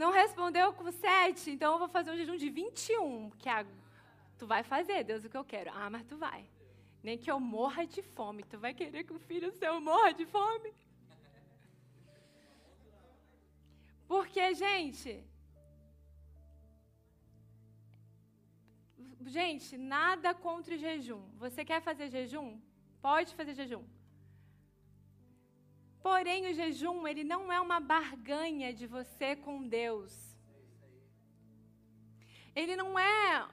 [0.00, 3.30] Não respondeu com sete, então eu vou fazer um jejum de 21.
[3.30, 3.66] Que a,
[4.38, 5.70] tu vai fazer, Deus, o que eu quero.
[5.74, 6.48] Ah, mas tu vai.
[7.02, 8.44] Nem que eu morra de fome.
[8.44, 10.72] Tu vai querer que o filho seu morra de fome?
[14.06, 15.24] Porque, gente,
[19.26, 21.22] gente, nada contra o jejum.
[21.36, 22.60] Você quer fazer jejum?
[23.00, 23.84] Pode fazer jejum.
[26.02, 30.12] Porém, o jejum, ele não é uma barganha de você com Deus.
[32.54, 33.48] Ele não é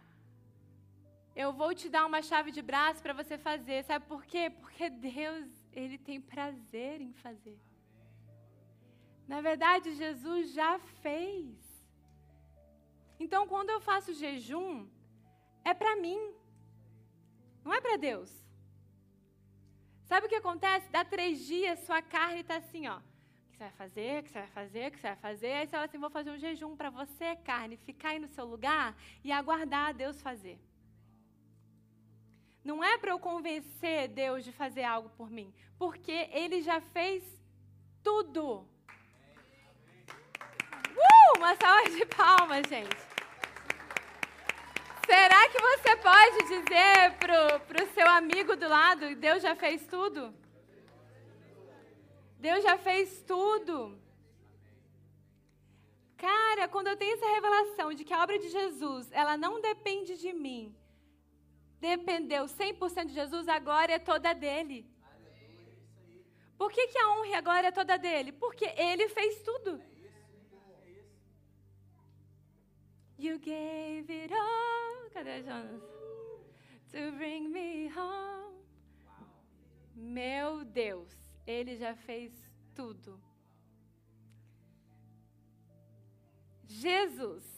[1.36, 3.84] eu vou te dar uma chave de braço para você fazer.
[3.84, 4.50] Sabe por quê?
[4.50, 7.60] Porque Deus, ele tem prazer em fazer.
[9.28, 11.54] Na verdade, Jesus já fez.
[13.20, 14.88] Então, quando eu faço jejum,
[15.66, 16.22] é para mim.
[17.64, 18.32] Não é para Deus.
[20.04, 20.88] Sabe o que acontece?
[20.90, 22.98] Dá três dias, sua carne está assim, ó.
[22.98, 24.20] O que você vai fazer?
[24.20, 24.88] O que você vai fazer?
[24.88, 25.54] O que você vai fazer?
[25.54, 28.46] Aí você fala assim: vou fazer um jejum para você, carne, ficar aí no seu
[28.46, 30.60] lugar e aguardar Deus fazer.
[32.64, 37.24] Não é para eu convencer Deus de fazer algo por mim, porque Ele já fez
[38.04, 38.68] tudo.
[41.08, 43.15] Uh, uma salva de palmas, gente.
[45.06, 50.34] Será que você pode dizer para o seu amigo do lado, Deus já fez tudo?
[52.40, 54.00] Deus já fez tudo.
[56.18, 60.18] Cara, quando eu tenho essa revelação de que a obra de Jesus, ela não depende
[60.18, 60.76] de mim,
[61.80, 64.90] dependeu 100% de Jesus, a glória é toda dele.
[66.58, 68.32] Por que, que a honra a glória é toda dele?
[68.32, 69.82] Porque ele fez tudo.
[73.18, 74.85] You gave it all.
[75.16, 75.82] Cadê Jonas?
[76.92, 78.58] To bring me home.
[79.96, 81.10] Meu Deus,
[81.48, 82.32] ele já fez
[82.76, 83.20] tudo.
[86.66, 87.56] Jesus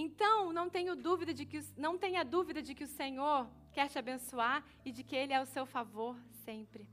[0.00, 3.98] então, não tenho dúvida de que não tenha dúvida de que o Senhor quer te
[3.98, 6.86] abençoar e de que ele é o seu favor sempre.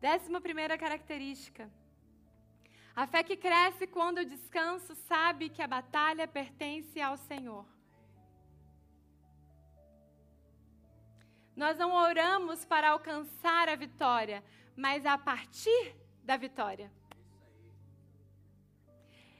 [0.00, 1.70] Décima primeira característica.
[3.00, 7.64] A fé que cresce quando o descanso sabe que a batalha pertence ao Senhor.
[11.54, 14.42] Nós não oramos para alcançar a vitória,
[14.74, 16.90] mas a partir da vitória.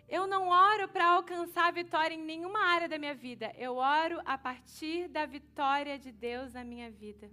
[0.09, 3.53] Eu não oro para alcançar a vitória em nenhuma área da minha vida.
[3.57, 7.29] Eu oro a partir da vitória de Deus na minha vida.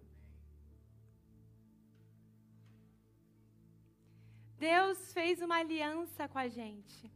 [4.58, 7.12] Deus fez uma aliança com a gente.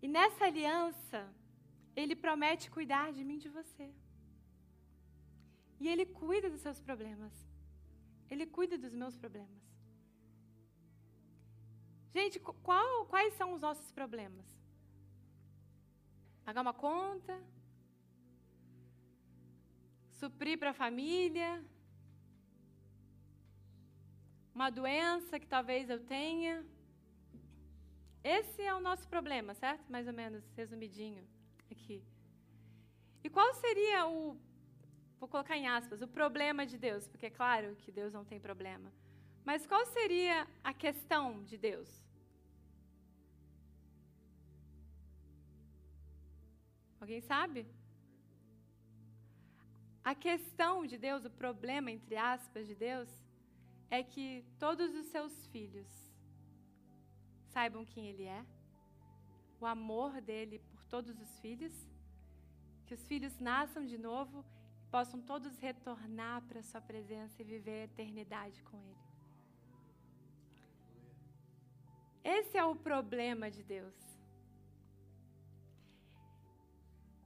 [0.00, 1.20] E nessa aliança,
[1.96, 3.92] Ele promete cuidar de mim e de você.
[5.80, 7.32] E Ele cuida dos seus problemas.
[8.30, 9.62] Ele cuida dos meus problemas.
[12.12, 14.46] Gente, qual, quais são os nossos problemas?
[16.44, 17.36] Pagar uma conta?
[20.12, 21.64] Suprir para a família?
[24.54, 26.64] Uma doença que talvez eu tenha?
[28.22, 29.90] Esse é o nosso problema, certo?
[29.90, 31.24] Mais ou menos, resumidinho
[31.70, 32.02] aqui.
[33.24, 34.36] E qual seria o,
[35.18, 37.08] vou colocar em aspas, o problema de Deus?
[37.08, 38.92] Porque é claro que Deus não tem problema.
[39.44, 41.88] Mas qual seria a questão de Deus?
[47.00, 47.66] Alguém sabe?
[50.02, 53.08] A questão de Deus, o problema, entre aspas, de Deus,
[53.90, 55.88] é que todos os seus filhos
[57.48, 58.44] saibam quem Ele é,
[59.60, 61.74] o amor dele por todos os filhos,
[62.86, 64.44] que os filhos nasçam de novo
[64.82, 69.04] e possam todos retornar para a Sua presença e viver a eternidade com Ele.
[72.24, 73.94] Esse é o problema de Deus.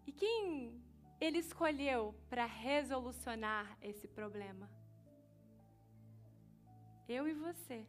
[0.06, 0.82] E quem
[1.20, 4.68] ele escolheu para resolucionar esse problema?
[7.08, 7.86] Eu e você.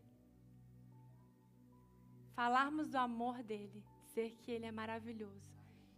[2.34, 5.52] Falarmos do amor dele, dizer que ele é maravilhoso,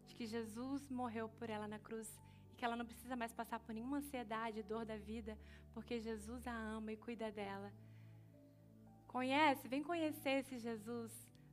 [0.08, 2.10] de que Jesus morreu por ela na cruz
[2.52, 5.38] e que ela não precisa mais passar por nenhuma ansiedade, dor da vida,
[5.74, 7.72] porque Jesus a ama e cuida dela.
[9.08, 9.68] Conhece?
[9.68, 11.12] Vem conhecer esse Jesus.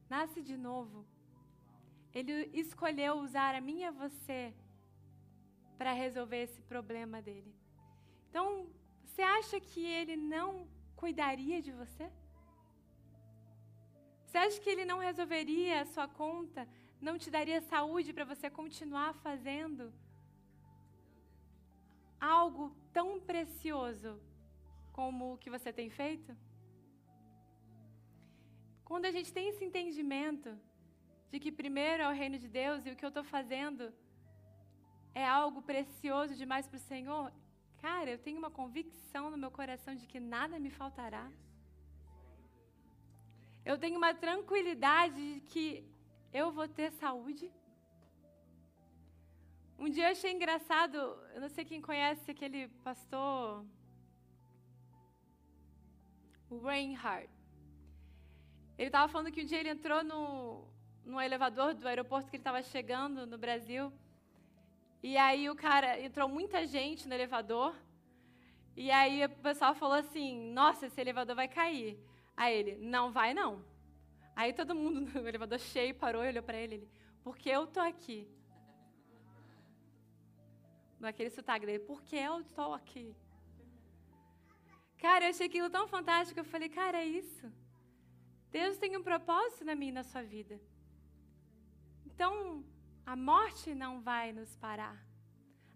[0.08, 1.04] Nasce de novo.
[2.14, 4.54] Ele escolheu usar a mim e a você
[5.76, 7.54] para resolver esse problema dele.
[8.30, 8.66] Então,
[9.04, 10.66] você acha que ele não
[11.00, 12.06] cuidaria de você?
[14.24, 16.62] Você acha que ele não resolveria a sua conta,
[17.06, 19.84] não te daria saúde para você continuar fazendo
[22.20, 22.64] algo
[22.98, 24.12] tão precioso
[24.98, 26.30] como o que você tem feito?
[28.88, 30.50] Quando a gente tem esse entendimento
[31.30, 33.84] de que primeiro é o reino de Deus e o que eu estou fazendo
[35.14, 37.32] é algo precioso demais para o Senhor,
[37.80, 41.26] cara, eu tenho uma convicção no meu coração de que nada me faltará.
[43.64, 45.66] Eu tenho uma tranquilidade de que
[46.32, 47.50] eu vou ter saúde.
[49.78, 50.96] Um dia eu achei engraçado,
[51.34, 53.64] eu não sei quem conhece aquele pastor,
[56.50, 57.30] Reinhardt.
[58.76, 60.66] Ele estava falando que um dia ele entrou no,
[61.04, 63.92] no elevador do aeroporto que ele estava chegando no Brasil.
[65.02, 67.74] E aí o cara entrou muita gente no elevador.
[68.76, 71.98] E aí o pessoal falou assim: "Nossa, esse elevador vai cair".
[72.36, 73.64] Aí ele: "Não vai não".
[74.34, 76.88] Aí todo mundo no elevador cheio parou e olhou para ele, ele:
[77.22, 78.28] "Porque eu tô aqui".
[80.98, 83.14] Naquele sotaque dele: "Porque eu estou aqui".
[84.98, 86.40] Cara, eu achei aquilo tão fantástico.
[86.40, 87.46] Eu falei: "Cara, é isso".
[88.50, 90.60] Deus tem um propósito na minha e na sua vida.
[92.06, 92.64] Então,
[93.12, 94.96] a morte não vai nos parar.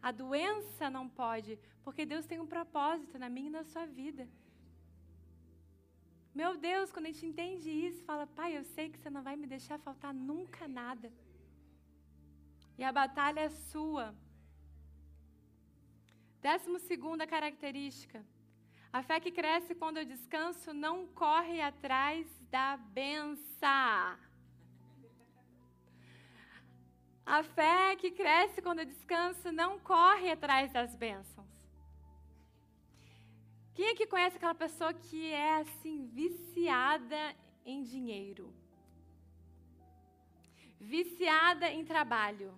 [0.08, 1.52] A doença não pode,
[1.84, 4.24] porque Deus tem um propósito na minha e na sua vida.
[6.40, 9.34] Meu Deus, quando a gente entende isso, fala, Pai, eu sei que você não vai
[9.34, 11.10] me deixar faltar nunca nada.
[12.76, 14.06] E a batalha é sua.
[16.48, 18.22] Décimo segunda característica.
[18.92, 24.31] A fé que cresce quando eu descanso não corre atrás da benção.
[27.36, 31.48] A fé que cresce quando eu descanso não corre atrás das bênçãos.
[33.74, 38.52] Quem aqui conhece aquela pessoa que é assim, viciada em dinheiro?
[40.78, 42.52] Viciada em trabalho?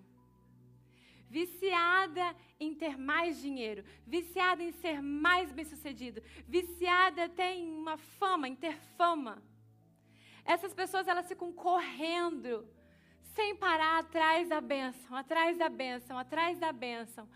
[1.29, 8.49] Viciada em ter mais dinheiro, viciada em ser mais bem-sucedido, viciada até em uma fama,
[8.49, 9.41] em ter fama.
[10.43, 12.67] Essas pessoas elas ficam correndo
[13.33, 17.27] sem parar atrás da bênção, atrás da bênção, atrás da bênção.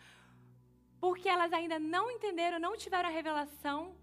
[0.99, 3.95] Porque elas ainda não entenderam, não tiveram a revelação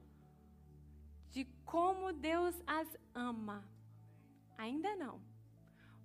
[1.31, 3.65] de como Deus as ama.
[4.57, 5.21] Ainda não.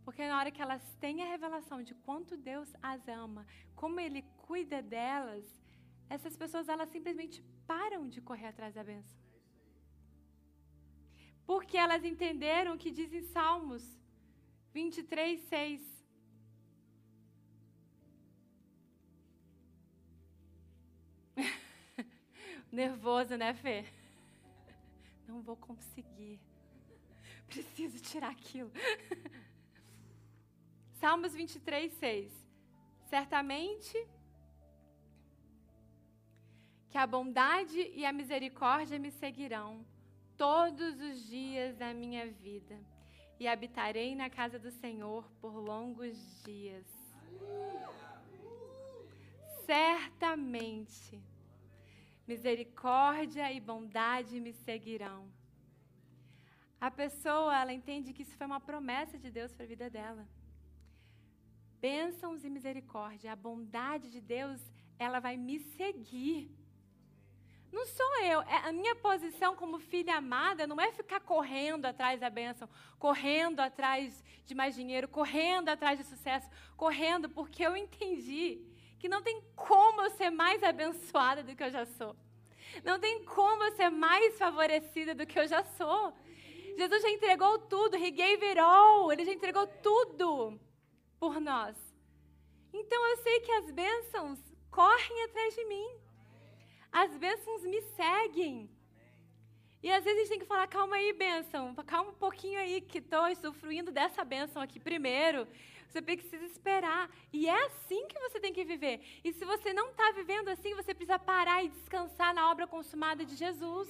[0.03, 4.23] Porque na hora que elas têm a revelação de quanto Deus as ama, como Ele
[4.45, 5.45] cuida delas,
[6.09, 9.17] essas pessoas elas simplesmente param de correr atrás da bênção.
[11.45, 14.00] Porque elas entenderam o que diz em Salmos
[14.73, 15.81] 23, 6.
[22.71, 23.85] Nervoso, né, Fê?
[25.27, 26.39] Não vou conseguir.
[27.47, 28.71] Preciso tirar aquilo.
[30.99, 32.31] Salmos 23, 6.
[33.09, 34.07] Certamente
[36.89, 39.85] que a bondade e a misericórdia me seguirão
[40.37, 42.90] todos os dias da minha vida
[43.41, 46.85] e habitarei na casa do Senhor por longos dias.
[49.65, 51.19] Certamente,
[52.27, 55.21] misericórdia e bondade me seguirão.
[56.79, 60.23] A pessoa, ela entende que isso foi uma promessa de Deus para a vida dela.
[61.79, 64.61] Bênçãos e misericórdia, a bondade de Deus,
[64.99, 66.39] ela vai me seguir.
[67.71, 68.41] Não sou eu.
[68.41, 72.67] É a minha posição como filha amada não é ficar correndo atrás da bênção,
[72.99, 78.61] correndo atrás de mais dinheiro, correndo atrás de sucesso, correndo porque eu entendi
[78.99, 82.15] que não tem como eu ser mais abençoada do que eu já sou.
[82.83, 86.13] Não tem como eu ser mais favorecida do que eu já sou.
[86.77, 90.59] Jesus já entregou tudo, He gave it all, Ele já entregou tudo
[91.19, 91.77] por nós.
[92.73, 96.00] Então eu sei que as bênçãos correm atrás de mim.
[96.91, 98.69] As bênçãos me seguem.
[99.83, 102.81] E às vezes a gente tem que falar, calma aí, bênção, calma um pouquinho aí,
[102.81, 105.47] que estou usufruindo dessa bênção aqui primeiro.
[105.87, 107.09] Você precisa esperar.
[107.33, 109.01] E é assim que você tem que viver.
[109.23, 113.25] E se você não está vivendo assim, você precisa parar e descansar na obra consumada
[113.25, 113.89] de Jesus.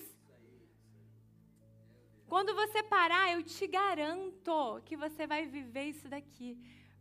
[2.28, 6.58] Quando você parar, eu te garanto que você vai viver isso daqui.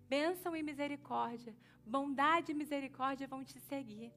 [0.08, 1.54] Bênção e misericórdia,
[1.86, 4.12] bondade e misericórdia vão te seguir.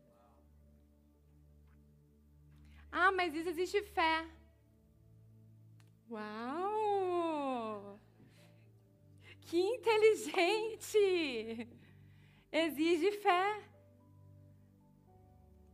[2.96, 4.30] Ah, mas isso existe fé.
[6.12, 8.00] Uau!
[9.42, 11.68] Que inteligente!
[12.52, 13.64] Exige fé.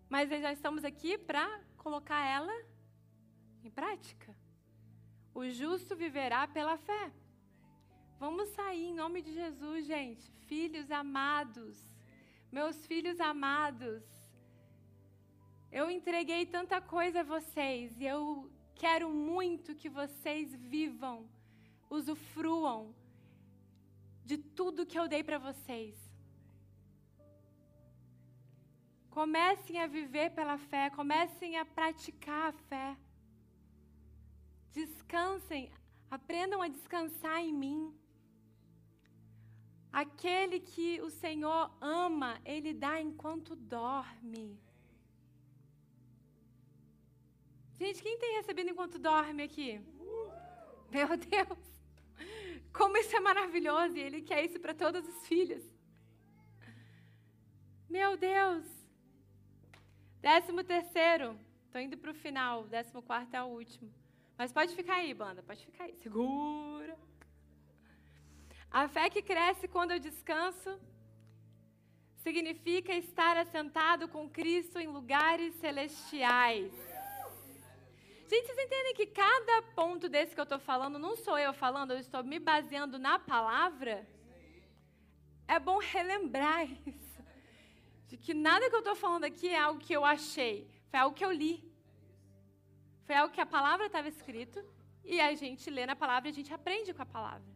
[0.08, 1.46] Mas já estamos aqui para
[1.76, 2.54] colocar ela
[3.66, 4.34] em prática.
[5.34, 7.12] O justo viverá pela fé.
[8.18, 10.32] Vamos sair em nome de Jesus, gente.
[10.48, 11.78] Filhos amados,
[12.50, 14.19] meus filhos amados.
[15.72, 21.30] Eu entreguei tanta coisa a vocês e eu quero muito que vocês vivam,
[21.90, 22.96] usufruam
[24.26, 25.96] de tudo que eu dei para vocês.
[29.10, 32.98] Comecem a viver pela fé, comecem a praticar a fé.
[34.72, 35.72] Descansem,
[36.10, 37.94] aprendam a descansar em mim.
[39.92, 44.60] Aquele que o Senhor ama, Ele dá enquanto dorme.
[47.80, 49.80] Gente, quem tem recebido enquanto dorme aqui?
[50.92, 51.60] Meu Deus!
[52.74, 55.64] Como isso é maravilhoso e Ele quer isso para todos os filhos.
[57.90, 58.66] Meu Deus!
[60.22, 61.40] Décimo terceiro.
[61.66, 62.66] Estou indo para o final.
[62.66, 63.90] Décimo quarto é o último.
[64.38, 65.42] Mas pode ficar aí, banda.
[65.42, 65.96] Pode ficar aí.
[66.04, 66.98] Segura.
[68.70, 70.78] A fé que cresce quando eu descanso
[72.18, 76.89] significa estar assentado com Cristo em lugares celestiais.
[78.30, 81.94] Gente, vocês entendem que cada ponto desse que eu estou falando, não sou eu falando,
[81.94, 84.08] eu estou me baseando na palavra?
[85.48, 86.64] É bom relembrar
[86.96, 87.22] isso.
[88.08, 91.16] De que nada que eu estou falando aqui é algo que eu achei, foi algo
[91.16, 91.56] que eu li.
[93.08, 94.64] Foi algo que a palavra estava escrito
[95.04, 97.52] e a gente lê na palavra e a gente aprende com a palavra.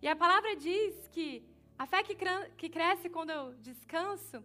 [0.00, 1.26] E a palavra diz que
[1.76, 2.16] a fé que,
[2.60, 4.38] que cresce quando eu descanso,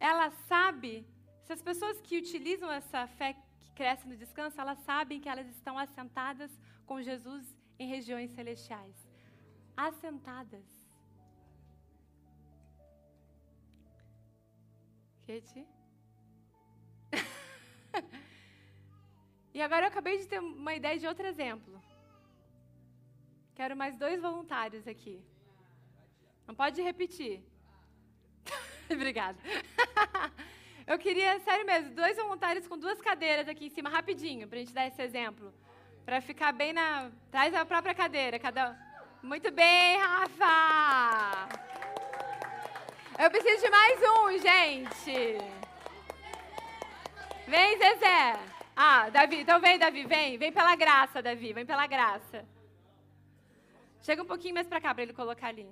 [0.00, 1.06] ela sabe,
[1.44, 3.36] se as pessoas que utilizam essa fé
[3.82, 6.56] que cresce no descanso, elas sabem que elas estão assentadas
[6.86, 7.44] com Jesus
[7.80, 8.94] em regiões celestiais.
[9.76, 10.64] Assentadas.
[15.26, 15.66] Kate?
[19.52, 21.82] e agora eu acabei de ter uma ideia de outro exemplo.
[23.56, 25.20] Quero mais dois voluntários aqui.
[26.46, 27.42] Não pode repetir.
[28.88, 29.40] Obrigada.
[30.92, 34.60] Eu queria, sério mesmo, dois voluntários com duas cadeiras aqui em cima, rapidinho, para a
[34.60, 35.50] gente dar esse exemplo.
[36.04, 37.10] Para ficar bem na.
[37.30, 38.76] Traz a própria cadeira, cada
[39.22, 41.48] Muito bem, Rafa!
[43.18, 45.38] Eu preciso de mais um, gente.
[47.48, 48.38] Vem, Zezé.
[48.76, 50.36] Ah, Davi, então vem, Davi, vem.
[50.36, 52.44] Vem pela graça, Davi, vem pela graça.
[54.02, 55.66] Chega um pouquinho mais para cá para ele colocar ali.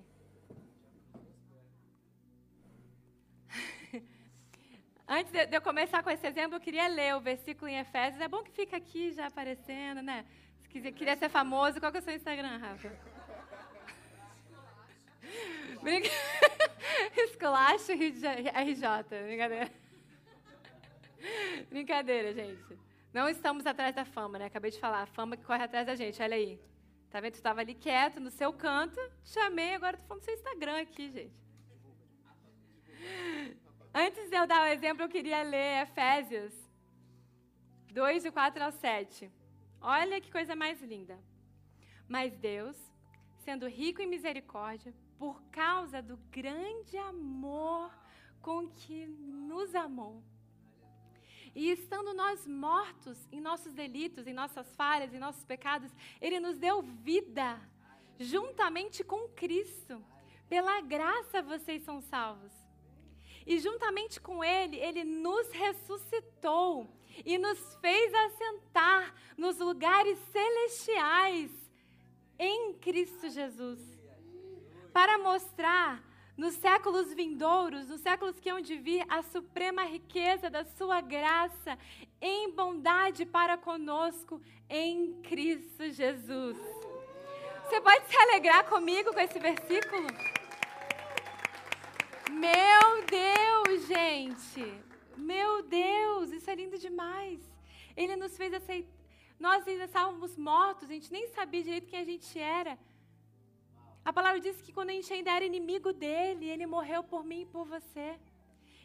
[5.13, 8.23] Antes de eu começar com esse exemplo, eu queria ler o versículo em Efésios.
[8.23, 10.25] É bom que fica aqui já aparecendo, né?
[10.61, 12.93] Se quiser, queria ser famoso, qual que é o seu Instagram, Rafa?
[17.17, 19.73] Esculacho RJ, brincadeira.
[21.69, 22.79] Brincadeira, gente.
[23.13, 24.45] Não estamos atrás da fama, né?
[24.45, 26.61] Acabei de falar, a fama que corre atrás da gente, olha aí.
[27.11, 27.33] Tá vendo?
[27.33, 31.11] Tu estava ali quieto no seu canto, chamei, agora tu falando no seu Instagram aqui,
[31.11, 31.41] gente.
[33.93, 36.55] Antes de eu dar o exemplo, eu queria ler Efésios
[37.93, 39.31] 2, de 4 ao 7.
[39.81, 41.19] Olha que coisa mais linda.
[42.09, 42.77] Mas Deus,
[43.39, 47.93] sendo rico em misericórdia, por causa do grande amor
[48.41, 50.23] com que nos amou,
[51.55, 56.59] e estando nós mortos em nossos delitos, em nossas falhas, em nossos pecados, Ele nos
[56.59, 57.61] deu vida,
[58.19, 60.05] juntamente com Cristo.
[60.49, 62.53] Pela graça vocês são salvos.
[63.47, 66.89] E juntamente com Ele, Ele nos ressuscitou
[67.25, 71.51] e nos fez assentar nos lugares celestiais
[72.39, 73.81] em Cristo Jesus.
[74.93, 76.03] Para mostrar
[76.37, 81.79] nos séculos vindouros, nos séculos que hão de vir, a suprema riqueza da sua graça
[82.21, 86.57] em bondade para conosco em Cristo Jesus.
[87.65, 90.07] Você pode se alegrar comigo com esse versículo?
[92.31, 94.65] Meu Deus, gente!
[95.17, 97.41] Meu Deus, isso é lindo demais.
[97.97, 98.91] Ele nos fez aceitar.
[99.39, 102.79] Nós ainda estávamos mortos, a gente nem sabia direito quem a gente era.
[104.05, 107.43] A palavra diz que quando a gente ainda era inimigo dele, ele morreu por mim
[107.43, 108.19] e por você.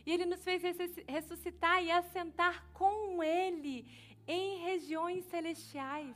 [0.05, 0.61] E ele nos fez
[1.07, 3.85] ressuscitar e assentar com ele
[4.27, 6.15] em regiões celestiais.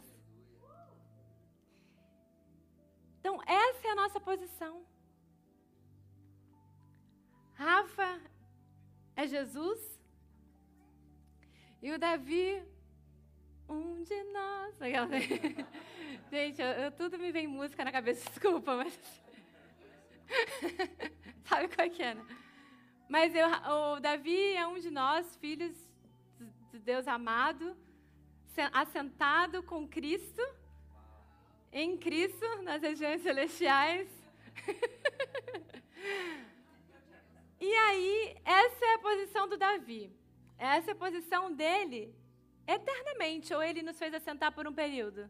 [3.20, 4.86] Então, essa é a nossa posição.
[7.60, 8.22] Rafa
[9.18, 10.00] é Jesus.
[11.82, 12.64] E o Davi,
[13.68, 14.80] um de nós.
[16.32, 18.98] Gente, eu, eu, tudo me vem música na cabeça, desculpa, mas.
[21.50, 22.26] Sabe qual é que é, né?
[23.10, 25.76] Mas eu, o Davi é um de nós, filhos
[26.72, 27.76] de Deus amado,
[28.72, 30.42] assentado com Cristo,
[31.74, 34.08] em Cristo, nas regiões celestiais.
[37.60, 40.12] E aí, essa é a posição do Davi.
[40.58, 42.16] Essa é a posição dele
[42.68, 45.30] eternamente, ou ele nos fez assentar por um período?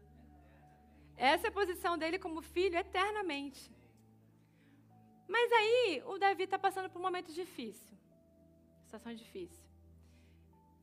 [1.16, 3.70] Essa é a posição dele como filho eternamente.
[5.28, 7.96] Mas aí o Davi está passando por um momento difícil.
[8.84, 9.64] Situação difícil.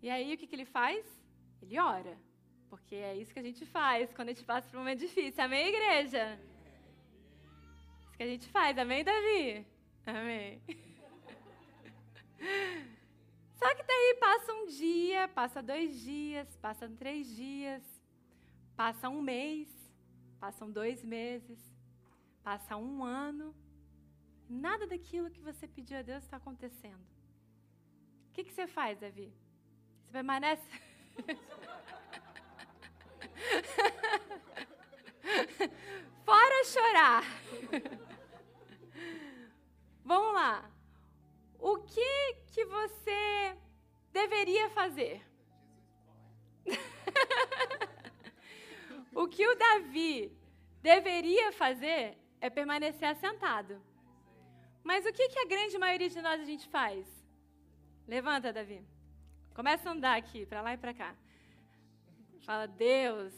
[0.01, 1.05] E aí o que, que ele faz?
[1.61, 2.17] Ele ora.
[2.69, 5.43] Porque é isso que a gente faz quando a gente passa por um momento difícil.
[5.43, 6.39] Amém, igreja?
[8.05, 8.77] Isso que a gente faz.
[8.77, 9.65] Amém, Davi?
[10.05, 10.61] Amém.
[13.55, 17.83] Só que daí passa um dia, passa dois dias, passam três dias,
[18.75, 19.67] passa um mês,
[20.39, 21.59] passam dois meses,
[22.43, 23.55] passa um ano.
[24.49, 27.05] Nada daquilo que você pediu a Deus está acontecendo.
[28.29, 29.33] O que, que você faz, Davi?
[30.05, 30.69] Você permanece.
[36.23, 37.23] Fora chorar.
[42.87, 43.57] você
[44.11, 45.21] deveria fazer?
[49.13, 50.31] o que o Davi
[50.81, 53.81] deveria fazer é permanecer assentado.
[54.83, 57.05] Mas o que, que a grande maioria de nós a gente faz?
[58.07, 58.81] Levanta, Davi.
[59.53, 61.15] Começa a andar aqui, para lá e para cá.
[62.45, 63.33] Fala, Deus,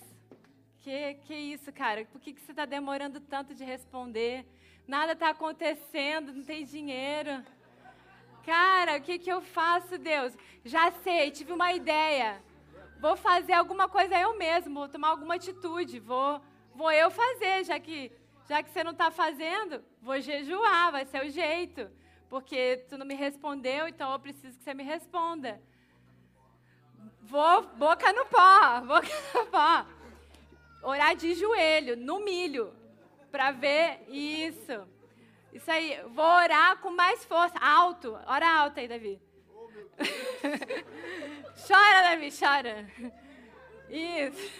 [0.80, 2.06] que, que isso, cara?
[2.06, 4.45] Por que, que você está demorando tanto de responder?
[4.88, 7.43] Nada está acontecendo, não tem dinheiro.
[8.50, 10.36] Cara, o que, que eu faço, Deus?
[10.66, 12.41] Já sei, tive uma ideia.
[13.00, 16.41] Vou fazer alguma coisa eu mesmo, vou tomar alguma atitude, vou,
[16.74, 18.12] vou eu fazer, já que,
[18.47, 21.91] já que você não está fazendo, vou jejuar, vai ser o jeito.
[22.28, 25.62] Porque tu não me respondeu, então eu preciso que você me responda.
[27.22, 29.86] Vou boca no pó, boca no pó.
[30.82, 32.74] Orar de joelho, no milho,
[33.32, 34.88] para ver isso.
[35.52, 38.14] Isso aí, vou orar com mais força, alto.
[38.26, 39.22] Ora alto aí, Davi.
[41.68, 42.88] chora, Davi, chora.
[43.89, 44.52] Isso.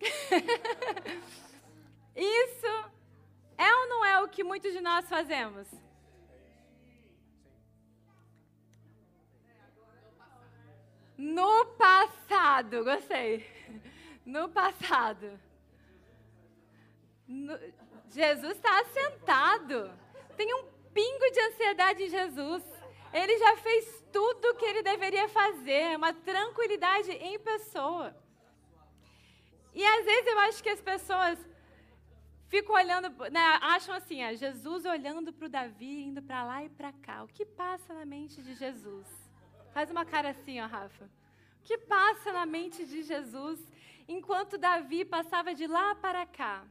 [2.16, 2.90] Isso
[3.56, 5.68] é ou não é o que muitos de nós fazemos?
[11.16, 13.46] No passado, gostei.
[14.24, 15.38] No passado.
[17.28, 17.58] No,
[18.10, 19.90] Jesus está assentado.
[20.36, 22.62] Tem um pingo de ansiedade em Jesus.
[23.12, 28.14] Ele já fez tudo o que ele deveria fazer, uma tranquilidade em pessoa.
[29.72, 31.38] E às vezes eu acho que as pessoas
[32.48, 36.92] ficam olhando, né, acham assim, Jesus olhando para o Davi, indo para lá e para
[36.92, 37.22] cá.
[37.22, 39.06] O que passa na mente de Jesus?
[39.72, 41.04] Faz uma cara assim, ó, Rafa.
[41.04, 43.60] O que passa na mente de Jesus
[44.08, 46.64] enquanto Davi passava de lá para cá?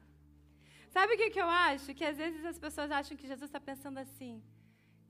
[0.90, 1.94] Sabe o que, que eu acho?
[1.94, 4.42] Que às vezes as pessoas acham que Jesus está pensando assim: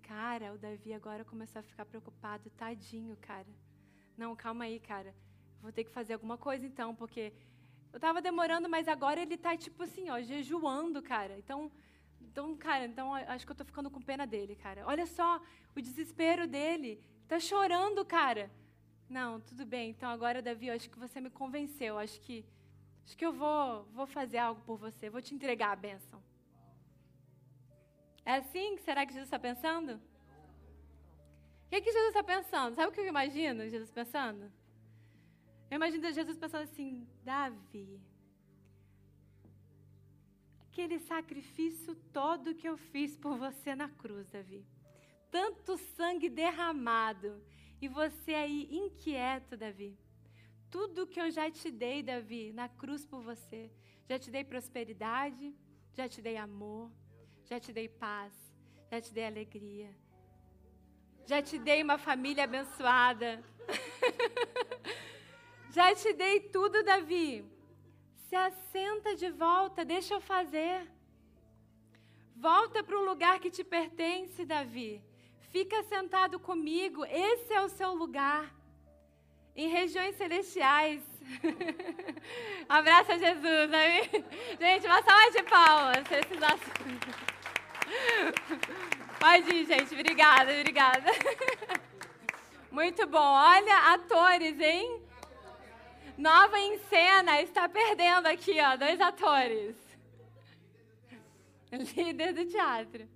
[0.02, 3.48] cara, o Davi agora começou a ficar preocupado, tadinho, cara.
[4.18, 5.16] Não, calma aí, cara.
[5.62, 7.32] Vou ter que fazer alguma coisa então, porque
[7.94, 11.38] eu estava demorando, mas agora ele está tipo assim, ó, jejuando, cara.
[11.38, 11.72] Então,
[12.22, 14.84] então, cara, então acho que eu estou ficando com pena dele, cara.
[14.86, 15.42] Olha só
[15.76, 17.02] o desespero dele.
[17.28, 18.52] Tá chorando, cara.
[19.10, 19.92] Não, tudo bem.
[19.92, 21.98] Então agora, Davi, acho que você me convenceu.
[21.98, 22.46] Acho que
[23.10, 26.22] Acho que eu vou, vou fazer algo por você, vou te entregar a bênção.
[28.24, 29.94] É assim que será que Jesus está pensando?
[29.96, 32.76] O que, é que Jesus está pensando?
[32.76, 34.52] Sabe o que eu imagino Jesus pensando?
[35.72, 38.00] Eu imagino Jesus pensando assim, Davi,
[40.68, 44.64] aquele sacrifício todo que eu fiz por você na cruz, Davi.
[45.32, 47.42] Tanto sangue derramado.
[47.82, 49.98] E você aí inquieto, Davi.
[50.70, 53.72] Tudo que eu já te dei, Davi, na cruz por você.
[54.08, 55.56] Já te dei prosperidade,
[55.94, 56.92] já te dei amor,
[57.46, 58.34] já te dei paz,
[58.92, 59.90] já te dei alegria.
[61.26, 63.44] Já te dei uma família abençoada.
[65.72, 67.46] já te dei tudo, Davi.
[68.28, 70.88] Se assenta de volta, deixa eu fazer.
[72.36, 75.04] Volta para o lugar que te pertence, Davi.
[75.50, 78.59] Fica sentado comigo, esse é o seu lugar
[79.60, 81.02] em regiões celestiais.
[82.70, 84.10] Abraça Jesus, amém?
[84.58, 86.04] Gente, uma salva de palmas.
[89.20, 89.94] Pode ir, gente.
[89.94, 91.12] Obrigada, obrigada.
[92.72, 93.18] Muito bom.
[93.20, 95.02] Olha, atores, hein?
[96.18, 99.76] Nova em cena está perdendo aqui, ó, dois atores.
[101.98, 103.10] Líder do teatro.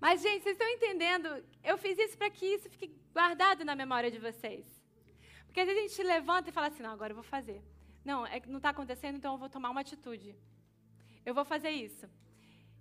[0.00, 1.44] Mas, gente, vocês estão entendendo?
[1.62, 4.77] Eu fiz isso para que isso fique guardado na memória de vocês.
[5.48, 7.60] Porque às vezes a gente levanta e fala assim: não, agora eu vou fazer.
[8.04, 10.36] Não, é, não está acontecendo, então eu vou tomar uma atitude.
[11.26, 12.06] Eu vou fazer isso.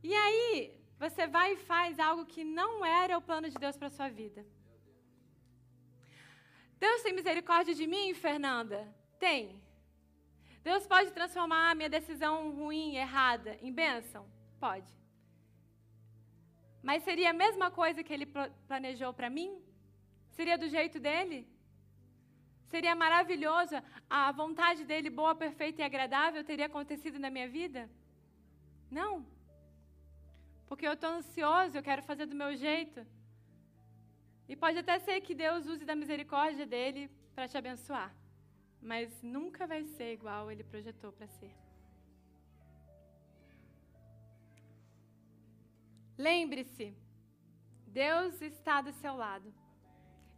[0.03, 0.51] E aí,
[0.99, 4.09] você vai e faz algo que não era o plano de Deus para a sua
[4.09, 4.45] vida.
[6.79, 8.79] Deus tem misericórdia de mim, Fernanda?
[9.19, 9.61] Tem.
[10.63, 14.23] Deus pode transformar a minha decisão ruim, errada, em bênção?
[14.59, 14.91] Pode.
[16.83, 18.27] Mas seria a mesma coisa que ele
[18.67, 19.61] planejou para mim?
[20.31, 21.47] Seria do jeito dele?
[22.71, 23.75] Seria maravilhoso,
[24.09, 27.89] a vontade dele, boa, perfeita e agradável, teria acontecido na minha vida?
[28.91, 29.25] Não.
[30.67, 33.05] Porque eu estou ansioso, eu quero fazer do meu jeito.
[34.49, 38.13] E pode até ser que Deus use da misericórdia dele para te abençoar.
[38.81, 41.53] Mas nunca vai ser igual ele projetou para ser.
[46.17, 46.93] Lembre-se,
[47.87, 49.53] Deus está do seu lado.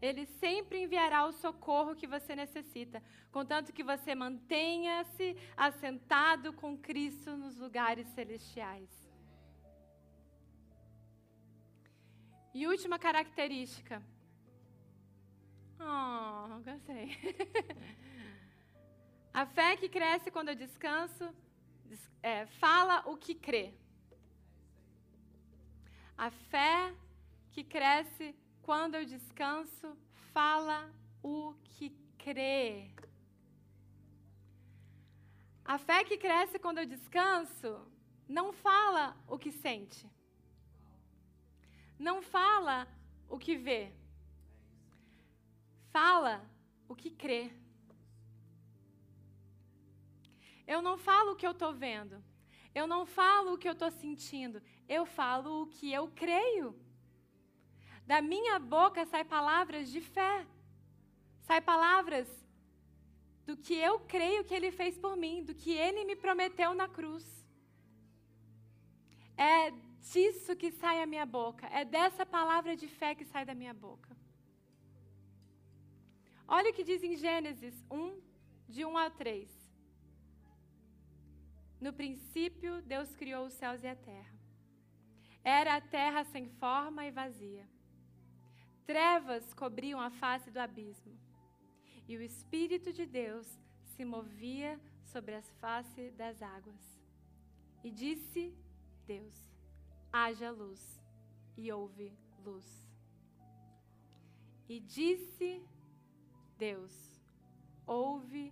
[0.01, 7.35] Ele sempre enviará o socorro que você necessita, contanto que você mantenha-se assentado com Cristo
[7.35, 8.89] nos lugares celestiais.
[12.53, 14.01] E última característica.
[15.79, 17.09] Oh, gostei.
[19.33, 21.33] A fé que cresce quando eu descanso,
[22.21, 23.73] é, fala o que crê.
[26.17, 26.93] A fé
[27.51, 29.97] que cresce quando eu descanso,
[30.33, 30.91] fala
[31.23, 32.91] o que crê.
[35.63, 37.79] A fé que cresce quando eu descanso
[38.27, 40.09] não fala o que sente.
[41.97, 42.87] Não fala
[43.27, 43.91] o que vê.
[45.91, 46.35] Fala
[46.87, 47.51] o que crê.
[50.65, 52.23] Eu não falo o que eu estou vendo.
[52.73, 54.61] Eu não falo o que eu estou sentindo.
[54.87, 56.75] Eu falo o que eu creio.
[58.09, 60.35] Da minha boca sai palavras de fé.
[61.47, 62.27] Sai palavras
[63.45, 66.87] do que eu creio que Ele fez por mim, do que Ele me prometeu na
[66.87, 67.27] cruz.
[69.37, 69.69] É
[70.11, 71.67] disso que sai a minha boca.
[71.67, 74.11] É dessa palavra de fé que sai da minha boca.
[76.47, 78.19] Olha o que diz em Gênesis 1,
[78.67, 79.47] de 1 ao 3.
[81.79, 84.35] No princípio, Deus criou os céus e a terra.
[85.43, 87.67] Era a terra sem forma e vazia
[88.89, 91.15] Trevas cobriam a face do abismo,
[92.07, 93.47] e o Espírito de Deus
[93.91, 94.71] se movia
[95.11, 96.83] sobre as faces das águas.
[97.83, 98.43] E disse
[99.05, 99.35] Deus:
[100.11, 100.81] haja luz,
[101.55, 102.07] e houve
[102.47, 102.67] luz.
[104.67, 105.51] E disse
[106.57, 106.95] Deus:
[107.85, 108.51] houve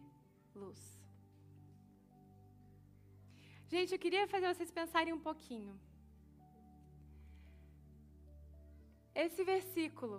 [0.54, 0.80] luz.
[3.68, 5.76] Gente, eu queria fazer vocês pensarem um pouquinho.
[9.26, 10.18] Esse versículo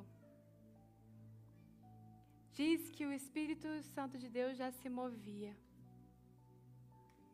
[2.58, 5.52] diz que o Espírito Santo de Deus já se movia.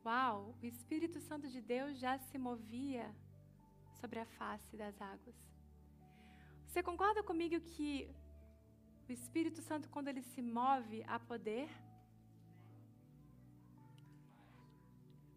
[0.04, 3.06] Uau, o Espírito Santo de Deus já se movia
[4.00, 5.38] sobre a face das águas.
[6.66, 7.90] Você concorda comigo que
[9.08, 11.70] o Espírito Santo, quando ele se move, há poder?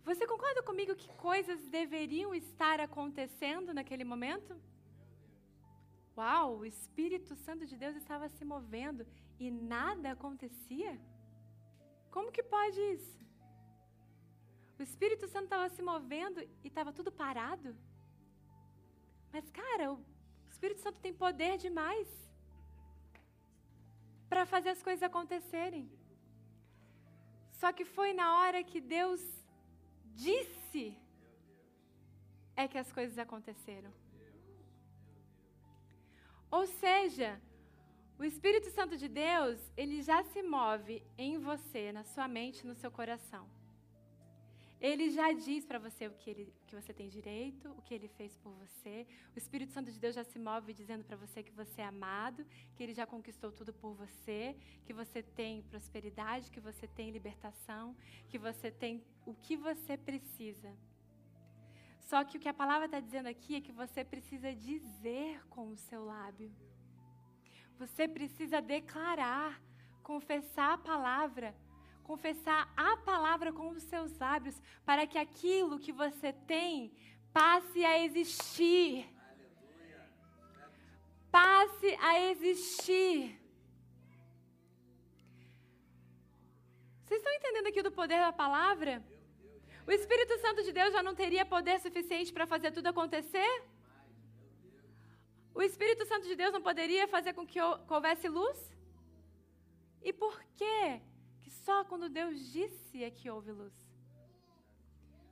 [0.10, 4.54] Você concorda comigo que coisas deveriam estar acontecendo naquele momento?
[6.18, 9.06] Uau, o Espírito Santo de Deus estava se movendo
[9.40, 11.00] e nada acontecia?
[12.10, 13.20] Como que pode isso?
[14.80, 17.76] O Espírito Santo estava se movendo e estava tudo parado?
[19.32, 20.00] Mas, cara, o
[20.50, 22.08] Espírito Santo tem poder demais
[24.28, 25.86] para fazer as coisas acontecerem.
[27.60, 29.22] Só que foi na hora que Deus
[30.16, 30.86] disse
[32.56, 33.92] é que as coisas aconteceram.
[36.50, 37.42] Ou seja,
[38.18, 42.74] o Espírito Santo de Deus, ele já se move em você, na sua mente, no
[42.74, 43.48] seu coração.
[44.80, 48.08] Ele já diz para você o que, ele, que você tem direito, o que ele
[48.08, 49.08] fez por você.
[49.36, 52.46] O Espírito Santo de Deus já se move dizendo para você que você é amado,
[52.76, 57.96] que ele já conquistou tudo por você, que você tem prosperidade, que você tem libertação,
[58.30, 60.72] que você tem o que você precisa.
[62.10, 65.64] Só que o que a palavra está dizendo aqui é que você precisa dizer com
[65.72, 66.50] o seu lábio.
[67.78, 69.62] Você precisa declarar,
[70.02, 71.54] confessar a palavra,
[72.04, 76.94] confessar a palavra com os seus lábios, para que aquilo que você tem
[77.34, 79.06] passe a existir.
[81.30, 83.38] Passe a existir.
[87.04, 89.04] Vocês estão entendendo aqui do poder da palavra?
[89.88, 93.52] O Espírito Santo de Deus já não teria poder suficiente para fazer tudo acontecer?
[95.56, 98.60] O Espírito Santo de Deus não poderia fazer com que houvesse luz?
[100.04, 101.02] E por que
[101.42, 103.74] que só quando Deus disse é que houve luz?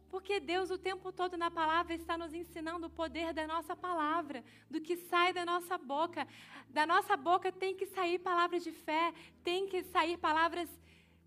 [0.09, 4.41] Porque Deus o tempo todo na palavra está nos ensinando o poder da nossa palavra,
[4.69, 6.25] do que sai da nossa boca.
[6.69, 10.69] Da nossa boca tem que sair palavras de fé, tem que sair palavras,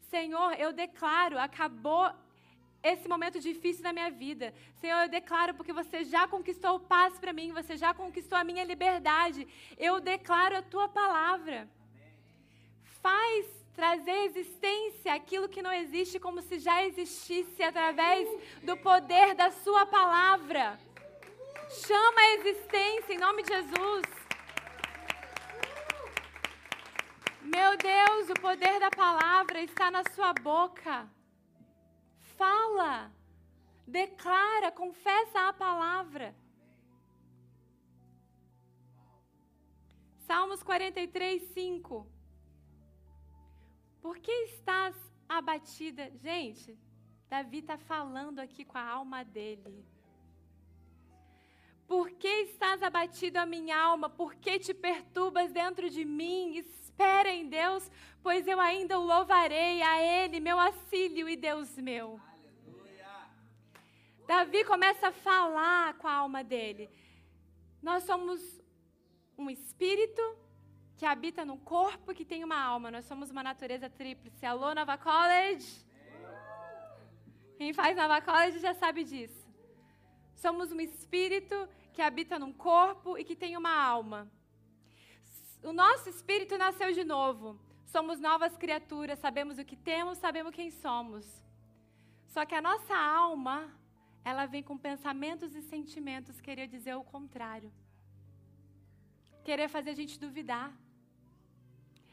[0.09, 2.11] Senhor, eu declaro, acabou
[2.83, 4.55] esse momento difícil na minha vida.
[4.81, 8.65] Senhor, eu declaro porque você já conquistou paz para mim, você já conquistou a minha
[8.65, 9.47] liberdade.
[9.77, 11.69] Eu declaro a tua palavra.
[13.03, 18.29] Faz trazer existência aquilo que não existe como se já existisse através
[18.63, 20.79] do poder da sua palavra.
[21.87, 24.07] Chama a existência em nome de Jesus.
[27.43, 31.09] Meu Deus, o poder da palavra está na sua boca
[32.39, 33.13] fala,
[33.87, 36.35] declara, confessa a palavra.
[40.27, 42.07] Salmos 43, 5.
[44.01, 44.95] Por que estás
[45.29, 46.11] abatida?
[46.17, 46.79] Gente,
[47.29, 49.85] Davi está falando aqui com a alma dele.
[51.87, 54.09] Por que estás abatido a minha alma?
[54.11, 56.63] Por que te perturbas dentro de mim?
[56.99, 57.89] Espera em Deus,
[58.25, 62.21] pois eu ainda o louvarei a Ele, meu auxílio e Deus meu.
[64.27, 66.91] Davi começa a falar com a alma dele.
[67.81, 68.41] Nós somos
[69.39, 70.21] um espírito
[70.97, 72.91] que habita num corpo que tem uma alma.
[72.91, 74.45] Nós somos uma natureza tríplice.
[74.45, 75.87] Alô, Nova College?
[77.57, 79.47] Quem faz Nova College já sabe disso.
[80.35, 84.29] Somos um espírito que habita num corpo e que tem uma alma.
[85.63, 87.59] O nosso espírito nasceu de novo.
[87.87, 91.27] Somos novas criaturas, sabemos o que temos, sabemos quem somos.
[92.27, 93.73] Só que a nossa alma
[94.25, 97.73] ela vem com pensamentos e sentimentos querer dizer o contrário.
[99.43, 100.73] Querer fazer a gente duvidar.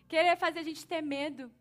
[0.07, 1.51] Querer fazer a gente ter medo.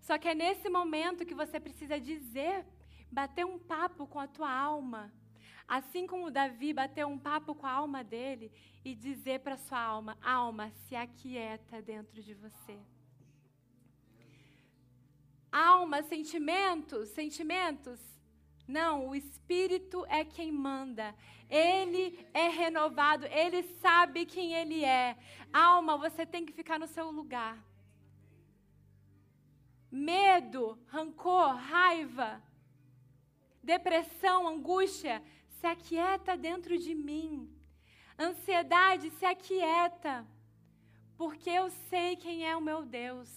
[0.00, 2.64] Só que é nesse momento que você precisa dizer,
[3.10, 5.12] bater um papo com a tua alma.
[5.66, 8.52] Assim como Davi bateu um papo com a alma dele
[8.84, 12.78] e dizer para sua alma: alma, se aquieta dentro de você.
[15.50, 18.00] Alma, sentimentos, sentimentos,
[18.66, 21.14] não, o Espírito é quem manda.
[21.48, 25.16] Ele é renovado, ele sabe quem ele é.
[25.52, 27.62] Alma, você tem que ficar no seu lugar.
[29.90, 32.42] Medo, rancor, raiva,
[33.62, 35.22] depressão, angústia,
[35.64, 37.50] se aquieta dentro de mim.
[38.18, 40.26] Ansiedade, se aquieta,
[41.16, 43.30] porque eu sei quem é o meu Deus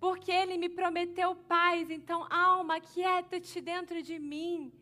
[0.00, 1.90] porque Ele me prometeu paz.
[1.90, 4.72] Então, alma, quieta-te dentro de mim.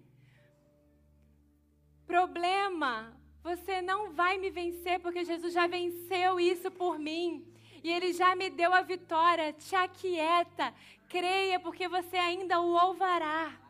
[2.07, 3.12] Problema,
[3.43, 7.45] você não vai me vencer, porque Jesus já venceu isso por mim.
[7.83, 9.53] E Ele já me deu a vitória.
[9.53, 10.72] Te aquieta,
[11.09, 13.68] creia, porque você ainda o louvará.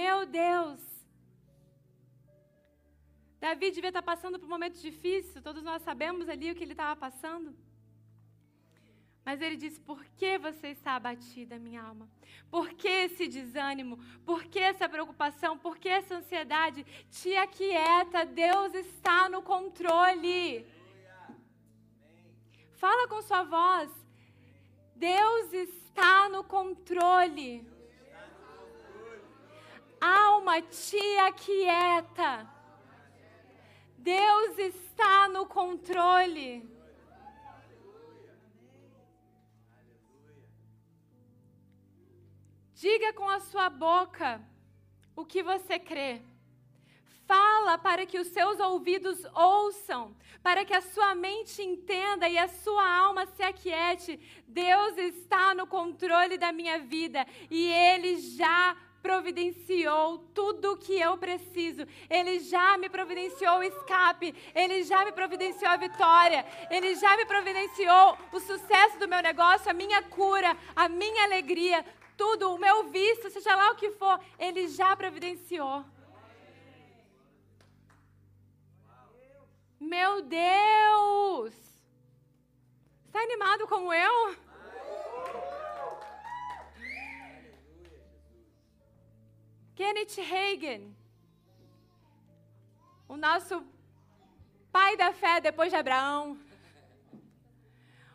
[0.00, 0.80] Meu Deus.
[3.42, 6.72] Davi devia estar passando por um momento difícil, todos nós sabemos ali o que ele
[6.72, 7.54] estava passando.
[9.24, 12.08] Mas ele diz: Por que você está abatida, minha alma?
[12.50, 13.96] Por que esse desânimo?
[14.30, 15.56] Por que essa preocupação?
[15.56, 16.84] Por que essa ansiedade?
[17.18, 20.66] Te aquieta, Deus está no controle.
[22.82, 23.90] Fala com sua voz.
[24.96, 27.73] Deus está no controle.
[30.54, 32.48] Alma, te aquieta.
[33.98, 36.68] Deus está no controle.
[42.74, 44.40] Diga com a sua boca
[45.16, 46.22] o que você crê.
[47.26, 52.46] Fala para que os seus ouvidos ouçam, para que a sua mente entenda e a
[52.48, 54.20] sua alma se aquiete.
[54.46, 58.76] Deus está no controle da minha vida e Ele já
[59.06, 61.82] providenciou tudo o que eu preciso.
[62.08, 64.34] Ele já me providenciou o escape.
[64.54, 66.40] Ele já me providenciou a vitória.
[66.70, 71.84] Ele já me providenciou o sucesso do meu negócio, a minha cura, a minha alegria
[72.16, 75.84] tudo, o meu visto, seja lá o que for, Ele já providenciou.
[79.80, 81.52] Meu Deus!
[83.06, 84.36] Está animado como eu?
[89.74, 90.94] Kenneth Hagen,
[93.08, 93.64] o nosso
[94.70, 96.38] pai da fé depois de Abraão.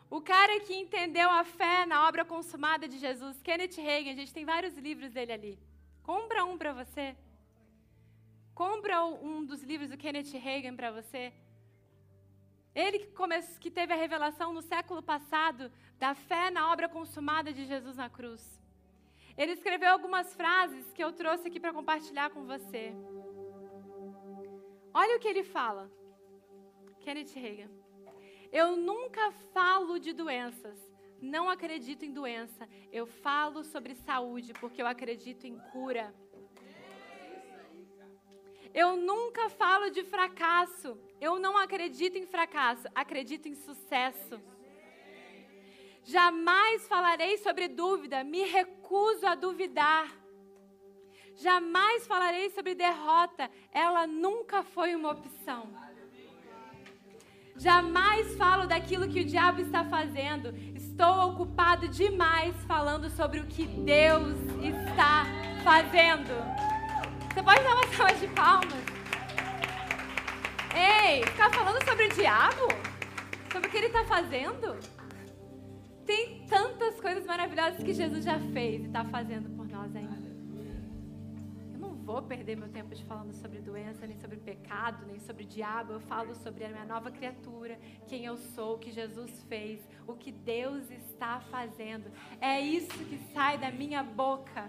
[0.08, 4.32] O cara que entendeu a fé na obra consumada de Jesus, Kenneth Hagin, a gente
[4.32, 5.58] tem vários livros dele ali.
[6.02, 7.14] Compra um para você.
[8.54, 11.32] Compra um dos livros do Kenneth Hagin para você.
[12.74, 13.12] Ele que,
[13.60, 18.08] que teve a revelação no século passado da fé na obra consumada de Jesus na
[18.08, 18.59] cruz.
[19.40, 22.92] Ele escreveu algumas frases que eu trouxe aqui para compartilhar com você.
[24.92, 25.90] Olha o que ele fala.
[27.00, 27.70] Kenneth Reagan.
[28.52, 30.78] Eu nunca falo de doenças.
[31.22, 32.68] Não acredito em doença.
[32.92, 36.14] Eu falo sobre saúde porque eu acredito em cura.
[38.74, 40.98] Eu nunca falo de fracasso.
[41.18, 44.38] Eu não acredito em fracasso, acredito em sucesso.
[46.04, 50.08] Jamais falarei sobre dúvida, me recuso a duvidar.
[51.36, 55.70] Jamais falarei sobre derrota, ela nunca foi uma opção.
[57.56, 63.66] Jamais falo daquilo que o diabo está fazendo, estou ocupado demais falando sobre o que
[63.66, 65.26] Deus está
[65.62, 66.30] fazendo.
[67.32, 68.84] Você pode dar uma salva de palmas?
[70.74, 72.68] Ei, ficar falando sobre o diabo?
[73.52, 74.78] Sobre o que ele está fazendo?
[76.10, 80.28] Tem tantas coisas maravilhosas que Jesus já fez e está fazendo por nós ainda.
[81.72, 85.44] Eu não vou perder meu tempo de falando sobre doença, nem sobre pecado, nem sobre
[85.44, 85.92] diabo.
[85.92, 90.14] Eu falo sobre a minha nova criatura, quem eu sou, o que Jesus fez, o
[90.14, 92.10] que Deus está fazendo.
[92.40, 94.68] É isso que sai da minha boca.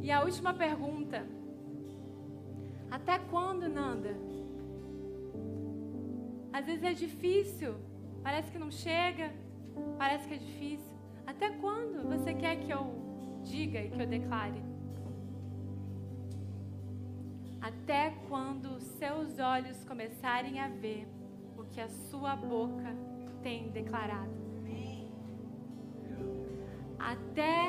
[0.00, 1.26] E a última pergunta.
[2.88, 4.14] Até quando, Nanda?
[6.56, 7.74] Às vezes é difícil,
[8.22, 9.30] parece que não chega,
[9.98, 10.94] parece que é difícil.
[11.26, 14.62] Até quando você quer que eu diga e que eu declare?
[17.60, 21.06] Até quando seus olhos começarem a ver
[21.58, 22.90] o que a sua boca
[23.42, 24.46] tem declarado.
[26.98, 27.66] Até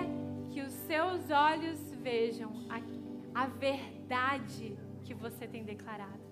[0.49, 6.25] que os seus olhos vejam a, a verdade que você tem declarado.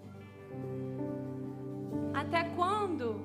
[2.14, 3.22] Até quando?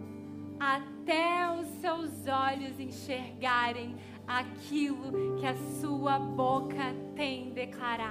[0.59, 3.97] Até os seus olhos enxergarem
[4.27, 8.11] aquilo que a sua boca tem declarado.